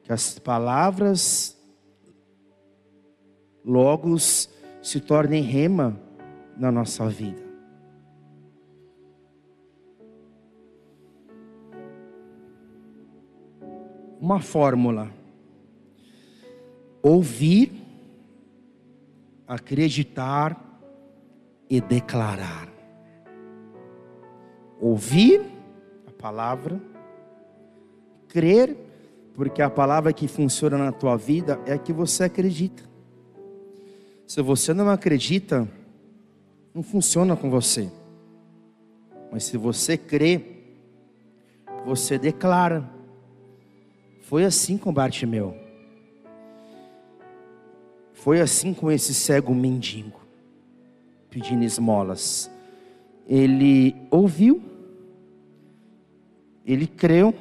que 0.03 0.13
as 0.13 0.39
palavras, 0.39 1.58
logos, 3.69 4.49
se 4.81 4.99
tornem 4.99 5.43
rema 5.43 5.95
na 6.57 6.71
nossa 6.71 7.07
vida. 7.07 7.47
Uma 14.19 14.41
fórmula: 14.41 15.11
ouvir 17.03 17.71
acreditar 19.47 20.59
e 21.69 21.79
declarar. 21.79 22.67
Ouvir 24.81 25.41
a 26.07 26.11
palavra, 26.11 26.81
crer, 28.27 28.75
porque 29.35 29.61
a 29.61 29.69
palavra 29.69 30.11
que 30.11 30.27
funciona 30.27 30.77
na 30.77 30.91
tua 30.91 31.15
vida 31.17 31.59
é 31.65 31.73
a 31.73 31.77
que 31.77 31.93
você 31.93 32.23
acredita. 32.23 32.88
Se 34.29 34.43
você 34.43 34.75
não 34.75 34.91
acredita, 34.91 35.67
não 36.71 36.83
funciona 36.83 37.35
com 37.35 37.49
você. 37.49 37.89
Mas 39.31 39.45
se 39.45 39.57
você 39.57 39.97
crê, 39.97 40.39
você 41.83 42.15
declara. 42.19 42.87
Foi 44.21 44.45
assim 44.45 44.77
com 44.77 44.93
Bartimeu. 44.93 45.57
Foi 48.13 48.39
assim 48.39 48.71
com 48.71 48.91
esse 48.91 49.15
cego 49.15 49.51
mendigo, 49.55 50.21
pedindo 51.31 51.63
esmolas. 51.63 52.51
Ele 53.27 53.95
ouviu, 54.11 54.61
ele 56.63 56.85
creu, 56.85 57.33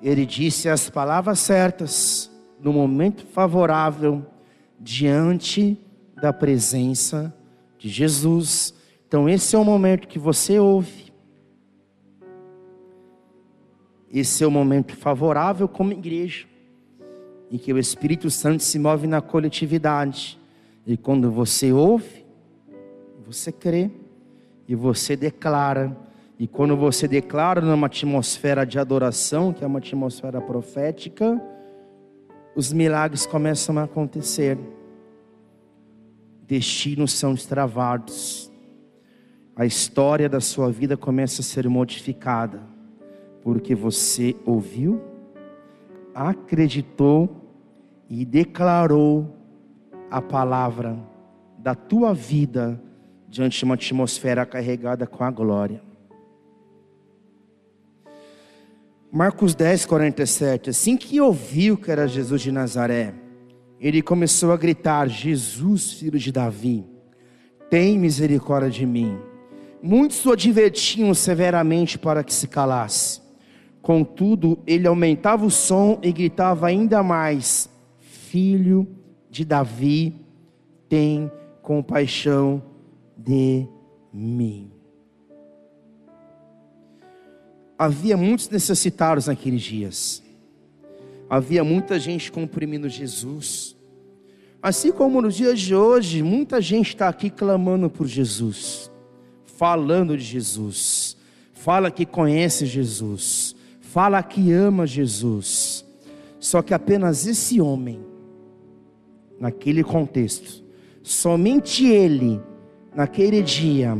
ele 0.00 0.24
disse 0.24 0.68
as 0.68 0.88
palavras 0.88 1.40
certas, 1.40 2.30
no 2.60 2.72
momento 2.72 3.26
favorável, 3.26 4.24
diante 4.82 5.78
da 6.20 6.32
presença 6.32 7.32
de 7.78 7.88
Jesus. 7.88 8.74
Então, 9.06 9.28
esse 9.28 9.54
é 9.54 9.58
o 9.58 9.64
momento 9.64 10.08
que 10.08 10.18
você 10.18 10.58
ouve. 10.58 11.12
Esse 14.12 14.44
é 14.44 14.46
o 14.46 14.50
momento 14.50 14.94
favorável 14.94 15.66
como 15.66 15.92
igreja, 15.92 16.46
em 17.50 17.56
que 17.56 17.72
o 17.72 17.78
Espírito 17.78 18.28
Santo 18.28 18.62
se 18.62 18.78
move 18.78 19.06
na 19.06 19.22
coletividade. 19.22 20.38
E 20.86 20.96
quando 20.96 21.30
você 21.30 21.72
ouve, 21.72 22.26
você 23.24 23.50
crê 23.50 23.90
e 24.68 24.74
você 24.74 25.16
declara. 25.16 25.96
E 26.38 26.46
quando 26.46 26.76
você 26.76 27.06
declara 27.06 27.60
numa 27.60 27.86
atmosfera 27.86 28.66
de 28.66 28.78
adoração, 28.78 29.52
que 29.52 29.64
é 29.64 29.66
uma 29.66 29.78
atmosfera 29.78 30.40
profética, 30.40 31.40
os 32.54 32.72
milagres 32.72 33.26
começam 33.26 33.78
a 33.78 33.84
acontecer. 33.84 34.58
Destinos 36.46 37.12
são 37.12 37.34
destravados. 37.34 38.50
A 39.56 39.64
história 39.64 40.28
da 40.28 40.40
sua 40.40 40.70
vida 40.70 40.96
começa 40.96 41.40
a 41.40 41.44
ser 41.44 41.68
modificada, 41.68 42.62
porque 43.42 43.74
você 43.74 44.34
ouviu, 44.44 45.00
acreditou 46.14 47.42
e 48.08 48.24
declarou 48.24 49.34
a 50.10 50.20
palavra 50.20 50.98
da 51.58 51.74
tua 51.74 52.12
vida 52.12 52.80
diante 53.28 53.58
de 53.58 53.64
uma 53.64 53.74
atmosfera 53.74 54.44
carregada 54.44 55.06
com 55.06 55.24
a 55.24 55.30
glória. 55.30 55.91
Marcos 59.14 59.54
10, 59.54 59.84
47. 59.84 60.70
Assim 60.70 60.96
que 60.96 61.20
ouviu 61.20 61.76
que 61.76 61.90
era 61.90 62.08
Jesus 62.08 62.40
de 62.40 62.50
Nazaré, 62.50 63.12
ele 63.78 64.00
começou 64.00 64.52
a 64.52 64.56
gritar: 64.56 65.06
Jesus, 65.06 65.92
filho 65.92 66.18
de 66.18 66.32
Davi, 66.32 66.86
tem 67.68 67.98
misericórdia 67.98 68.70
de 68.70 68.86
mim. 68.86 69.18
Muitos 69.82 70.24
o 70.24 70.32
advertiam 70.32 71.12
severamente 71.12 71.98
para 71.98 72.24
que 72.24 72.32
se 72.32 72.48
calasse. 72.48 73.20
Contudo, 73.82 74.58
ele 74.66 74.86
aumentava 74.86 75.44
o 75.44 75.50
som 75.50 76.00
e 76.02 76.10
gritava 76.10 76.68
ainda 76.68 77.02
mais: 77.02 77.68
Filho 78.00 78.88
de 79.28 79.44
Davi, 79.44 80.24
tem 80.88 81.30
compaixão 81.60 82.62
de 83.14 83.68
mim. 84.10 84.71
Havia 87.78 88.16
muitos 88.16 88.48
necessitados 88.48 89.26
naqueles 89.26 89.62
dias. 89.62 90.22
Havia 91.28 91.64
muita 91.64 91.98
gente 91.98 92.30
comprimindo 92.30 92.88
Jesus. 92.88 93.76
Assim 94.62 94.92
como 94.92 95.20
nos 95.20 95.34
dias 95.34 95.58
de 95.58 95.74
hoje, 95.74 96.22
muita 96.22 96.60
gente 96.60 96.88
está 96.88 97.08
aqui 97.08 97.28
clamando 97.28 97.90
por 97.90 98.06
Jesus, 98.06 98.90
falando 99.44 100.16
de 100.16 100.22
Jesus, 100.22 101.16
fala 101.52 101.90
que 101.90 102.06
conhece 102.06 102.64
Jesus, 102.66 103.56
fala 103.80 104.22
que 104.22 104.52
ama 104.52 104.86
Jesus. 104.86 105.84
Só 106.38 106.62
que 106.62 106.74
apenas 106.74 107.26
esse 107.26 107.60
homem, 107.60 108.00
naquele 109.40 109.82
contexto, 109.82 110.62
somente 111.02 111.86
ele, 111.86 112.40
naquele 112.94 113.42
dia, 113.42 113.98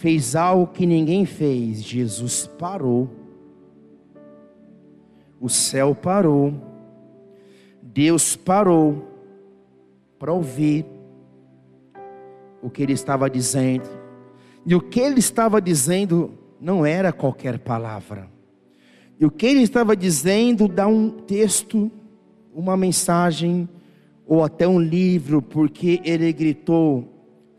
fez 0.00 0.34
algo 0.34 0.72
que 0.72 0.86
ninguém 0.86 1.24
fez. 1.24 1.82
Jesus 1.82 2.46
parou 2.58 3.08
o 5.40 5.48
céu 5.48 5.94
parou, 5.94 6.52
Deus 7.80 8.34
parou 8.34 9.08
para 10.18 10.32
ouvir 10.32 10.84
o 12.60 12.68
que 12.68 12.82
ele 12.82 12.92
estava 12.92 13.30
dizendo. 13.30 13.88
E 14.66 14.74
o 14.74 14.80
que 14.80 15.00
ele 15.00 15.20
estava 15.20 15.60
dizendo 15.60 16.32
não 16.60 16.84
era 16.84 17.12
qualquer 17.12 17.58
palavra. 17.60 18.28
E 19.18 19.24
o 19.24 19.30
que 19.30 19.46
ele 19.46 19.62
estava 19.62 19.96
dizendo 19.96 20.66
dá 20.66 20.86
um 20.86 21.08
texto, 21.08 21.90
uma 22.52 22.76
mensagem 22.76 23.68
ou 24.26 24.42
até 24.42 24.66
um 24.66 24.80
livro, 24.80 25.40
porque 25.40 26.00
ele 26.04 26.32
gritou: 26.32 27.08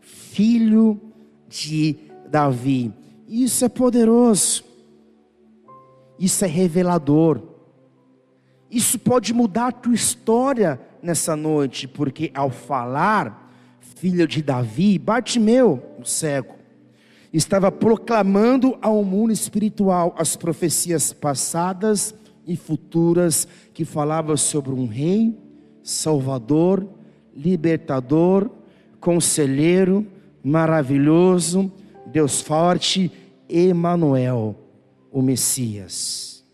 Filho 0.00 1.00
de 1.48 1.96
Davi. 2.30 2.92
Isso 3.28 3.64
é 3.64 3.68
poderoso. 3.68 4.64
Isso 6.18 6.44
é 6.44 6.48
revelador. 6.48 7.40
Isso 8.70 8.98
pode 8.98 9.34
mudar 9.34 9.68
a 9.68 9.72
tua 9.72 9.94
história 9.94 10.80
nessa 11.02 11.34
noite, 11.34 11.88
porque 11.88 12.30
ao 12.34 12.50
falar, 12.50 13.50
filho 13.96 14.28
de 14.28 14.42
Davi, 14.42 14.98
Bartimeu, 14.98 15.82
o 15.98 16.04
cego, 16.04 16.54
estava 17.32 17.72
proclamando 17.72 18.78
ao 18.80 19.02
mundo 19.02 19.32
espiritual 19.32 20.14
as 20.16 20.36
profecias 20.36 21.12
passadas 21.12 22.14
e 22.46 22.56
futuras 22.56 23.46
que 23.72 23.84
falavam 23.84 24.36
sobre 24.36 24.72
um 24.72 24.86
rei, 24.86 25.36
salvador, 25.82 26.86
libertador, 27.34 28.50
conselheiro, 29.00 30.06
maravilhoso, 30.42 31.72
Deus 32.10 32.40
forte, 32.40 33.10
Emanuel, 33.48 34.56
o 35.12 35.22
Messias. 35.22 36.44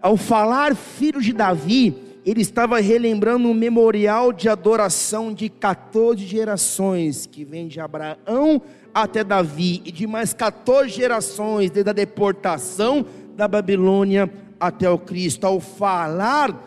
Ao 0.00 0.16
falar 0.16 0.76
filho 0.76 1.20
de 1.20 1.32
Davi, 1.32 1.94
ele 2.24 2.40
estava 2.40 2.80
relembrando 2.80 3.48
um 3.48 3.54
memorial 3.54 4.32
de 4.32 4.48
adoração 4.48 5.32
de 5.32 5.48
14 5.48 6.24
gerações, 6.24 7.26
que 7.26 7.44
vem 7.44 7.68
de 7.68 7.80
Abraão 7.80 8.62
até 8.94 9.22
Davi, 9.22 9.82
e 9.84 9.92
de 9.92 10.06
mais 10.06 10.32
14 10.32 10.88
gerações, 10.90 11.70
desde 11.70 11.90
a 11.90 11.92
deportação 11.92 13.04
da 13.36 13.46
Babilônia 13.46 14.32
até 14.58 14.88
o 14.88 14.98
Cristo. 14.98 15.46
Ao 15.46 15.60
falar 15.60 16.64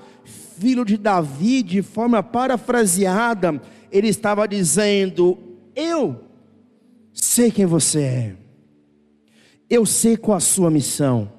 filho 0.58 0.84
de 0.84 0.98
Davi, 0.98 1.64
de 1.64 1.82
forma 1.82 2.22
parafraseada, 2.22 3.62
ele 3.92 4.08
estava 4.08 4.48
dizendo: 4.48 5.38
Eu 5.76 6.29
sei 7.22 7.52
quem 7.52 7.66
você 7.66 8.02
é, 8.02 8.36
eu 9.70 9.86
sei 9.86 10.18
qual 10.18 10.38
a 10.38 10.42
sua 10.42 10.72
missão. 10.72 11.32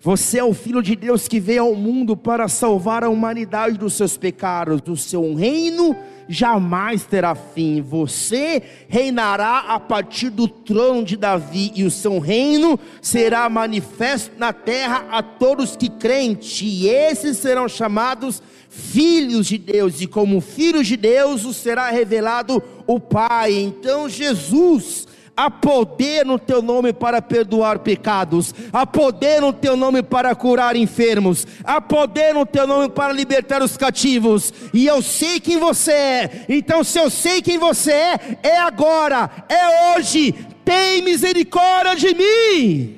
Você 0.00 0.38
é 0.38 0.44
o 0.44 0.54
Filho 0.54 0.82
de 0.82 0.94
Deus 0.94 1.26
que 1.26 1.40
veio 1.40 1.64
ao 1.64 1.74
mundo 1.74 2.16
para 2.16 2.46
salvar 2.46 3.02
a 3.02 3.08
humanidade 3.08 3.76
dos 3.76 3.94
seus 3.94 4.16
pecados. 4.16 4.80
O 4.86 4.96
seu 4.96 5.34
reino 5.34 5.96
jamais 6.28 7.04
terá 7.04 7.34
fim. 7.34 7.80
Você 7.80 8.62
reinará 8.88 9.64
a 9.66 9.80
partir 9.80 10.30
do 10.30 10.46
trono 10.46 11.02
de 11.02 11.16
Davi, 11.16 11.72
e 11.74 11.82
o 11.82 11.90
seu 11.90 12.18
reino 12.18 12.78
será 13.00 13.48
manifesto 13.48 14.32
na 14.38 14.52
terra 14.52 15.06
a 15.10 15.22
todos 15.22 15.76
que 15.76 15.88
creem. 15.88 16.38
E 16.62 16.88
esses 16.88 17.38
serão 17.38 17.68
chamados 17.68 18.42
filhos 18.68 19.46
de 19.46 19.58
Deus, 19.58 20.00
e 20.00 20.06
como 20.06 20.40
filhos 20.40 20.86
de 20.86 20.96
Deus, 20.96 21.44
o 21.44 21.52
será 21.52 21.90
revelado 21.90 22.62
o 22.75 22.75
Pai. 23.00 23.52
Então, 23.52 24.08
Jesus 24.08 25.06
Há 25.36 25.50
poder 25.50 26.24
no 26.24 26.38
teu 26.38 26.62
nome 26.62 26.94
para 26.94 27.20
perdoar 27.20 27.80
pecados, 27.80 28.54
há 28.72 28.86
poder 28.86 29.38
no 29.38 29.52
teu 29.52 29.76
nome 29.76 30.02
para 30.02 30.34
curar 30.34 30.74
enfermos, 30.74 31.46
há 31.62 31.78
poder 31.78 32.32
no 32.32 32.46
teu 32.46 32.66
nome 32.66 32.88
para 32.88 33.12
libertar 33.12 33.62
os 33.62 33.76
cativos. 33.76 34.50
E 34.72 34.86
eu 34.86 35.02
sei 35.02 35.38
quem 35.38 35.58
você 35.58 35.92
é, 35.92 36.46
então 36.48 36.82
se 36.82 36.98
eu 36.98 37.10
sei 37.10 37.42
quem 37.42 37.58
você 37.58 37.92
é, 37.92 38.38
é 38.42 38.58
agora, 38.58 39.30
é 39.46 39.94
hoje. 39.94 40.32
Tem 40.64 41.02
misericórdia 41.02 41.94
de 41.94 42.14
mim. 42.14 42.96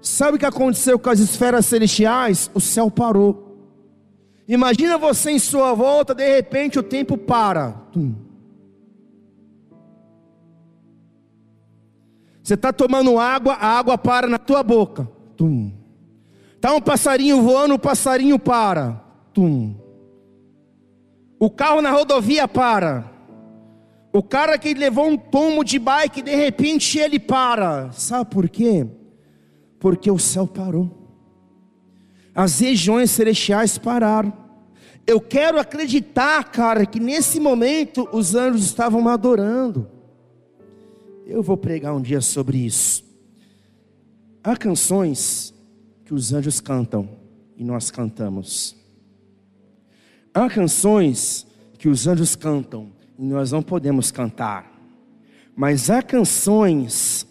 Sabe 0.00 0.36
o 0.36 0.38
que 0.38 0.46
aconteceu 0.46 0.96
com 0.96 1.10
as 1.10 1.18
esferas 1.18 1.66
celestiais? 1.66 2.48
O 2.54 2.60
céu 2.60 2.88
parou. 2.88 3.45
Imagina 4.48 4.96
você 4.96 5.32
em 5.32 5.38
sua 5.38 5.74
volta, 5.74 6.14
de 6.14 6.28
repente 6.28 6.78
o 6.78 6.82
tempo 6.82 7.18
para. 7.18 7.74
Você 12.42 12.54
está 12.54 12.72
tomando 12.72 13.18
água, 13.18 13.54
a 13.54 13.66
água 13.66 13.98
para 13.98 14.28
na 14.28 14.38
tua 14.38 14.62
boca. 14.62 15.08
Tum. 15.36 15.72
Tá 16.60 16.72
um 16.72 16.80
passarinho 16.80 17.42
voando, 17.42 17.74
o 17.74 17.78
passarinho 17.78 18.38
para. 18.38 19.02
Tum. 19.32 19.74
O 21.40 21.50
carro 21.50 21.82
na 21.82 21.90
rodovia 21.90 22.46
para. 22.46 23.10
O 24.12 24.22
cara 24.22 24.56
que 24.58 24.72
levou 24.74 25.08
um 25.08 25.16
tomo 25.16 25.64
de 25.64 25.78
bike, 25.78 26.22
de 26.22 26.34
repente 26.36 26.98
ele 26.98 27.18
para. 27.18 27.90
Sabe 27.90 28.30
por 28.30 28.48
quê? 28.48 28.86
Porque 29.80 30.10
o 30.10 30.18
céu 30.18 30.46
parou. 30.46 31.05
As 32.36 32.60
regiões 32.60 33.10
celestiais 33.10 33.78
pararam. 33.78 34.30
Eu 35.06 35.18
quero 35.22 35.58
acreditar, 35.58 36.44
cara, 36.44 36.84
que 36.84 37.00
nesse 37.00 37.40
momento 37.40 38.06
os 38.12 38.34
anjos 38.34 38.66
estavam 38.66 39.08
adorando. 39.08 39.88
Eu 41.26 41.42
vou 41.42 41.56
pregar 41.56 41.94
um 41.94 42.02
dia 42.02 42.20
sobre 42.20 42.58
isso. 42.58 43.02
Há 44.44 44.54
canções 44.54 45.54
que 46.04 46.12
os 46.12 46.34
anjos 46.34 46.60
cantam 46.60 47.08
e 47.56 47.64
nós 47.64 47.90
cantamos. 47.90 48.76
Há 50.34 50.50
canções 50.50 51.46
que 51.78 51.88
os 51.88 52.06
anjos 52.06 52.36
cantam 52.36 52.92
e 53.18 53.24
nós 53.24 53.50
não 53.50 53.62
podemos 53.62 54.10
cantar. 54.10 54.70
Mas 55.56 55.88
há 55.88 56.02
canções 56.02 57.26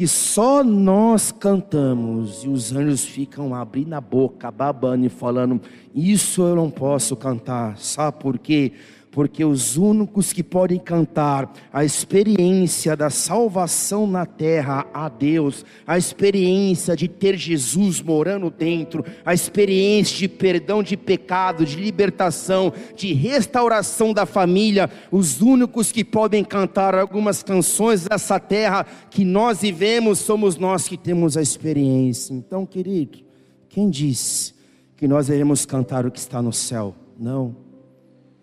que 0.00 0.08
só 0.08 0.64
nós 0.64 1.30
cantamos 1.30 2.42
e 2.42 2.48
os 2.48 2.72
anjos 2.72 3.04
ficam 3.04 3.54
abrindo 3.54 3.92
a 3.92 4.00
boca, 4.00 4.50
babando 4.50 5.04
e 5.04 5.10
falando: 5.10 5.60
Isso 5.94 6.40
eu 6.40 6.56
não 6.56 6.70
posso 6.70 7.14
cantar. 7.14 7.76
Sabe 7.76 8.18
por 8.18 8.38
quê? 8.38 8.72
Porque 9.10 9.44
os 9.44 9.76
únicos 9.76 10.32
que 10.32 10.42
podem 10.42 10.78
cantar 10.78 11.52
a 11.72 11.84
experiência 11.84 12.96
da 12.96 13.10
salvação 13.10 14.06
na 14.06 14.24
terra 14.24 14.86
a 14.94 15.08
Deus, 15.08 15.64
a 15.86 15.98
experiência 15.98 16.96
de 16.96 17.08
ter 17.08 17.36
Jesus 17.36 18.00
morando 18.00 18.50
dentro, 18.50 19.04
a 19.24 19.34
experiência 19.34 20.16
de 20.16 20.28
perdão 20.28 20.82
de 20.82 20.96
pecado, 20.96 21.64
de 21.64 21.76
libertação, 21.76 22.72
de 22.94 23.12
restauração 23.12 24.12
da 24.12 24.24
família, 24.24 24.88
os 25.10 25.40
únicos 25.40 25.90
que 25.90 26.04
podem 26.04 26.44
cantar 26.44 26.94
algumas 26.94 27.42
canções 27.42 28.04
dessa 28.04 28.38
terra 28.38 28.86
que 29.10 29.24
nós 29.24 29.60
vivemos 29.60 30.20
somos 30.20 30.56
nós 30.56 30.86
que 30.86 30.96
temos 30.96 31.36
a 31.36 31.42
experiência. 31.42 32.32
Então, 32.32 32.64
querido, 32.64 33.18
quem 33.68 33.90
disse 33.90 34.54
que 34.96 35.08
nós 35.08 35.28
iremos 35.28 35.66
cantar 35.66 36.06
o 36.06 36.10
que 36.10 36.18
está 36.18 36.40
no 36.40 36.52
céu? 36.52 36.94
Não. 37.18 37.59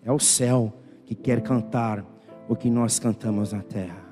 É 0.02 0.12
o 0.12 0.18
céu 0.18 0.72
que 1.04 1.14
quer 1.14 1.42
cantar 1.42 2.04
o 2.48 2.56
que 2.56 2.70
nós 2.70 2.98
cantamos 2.98 3.52
na 3.52 3.62
terra. 3.62 4.07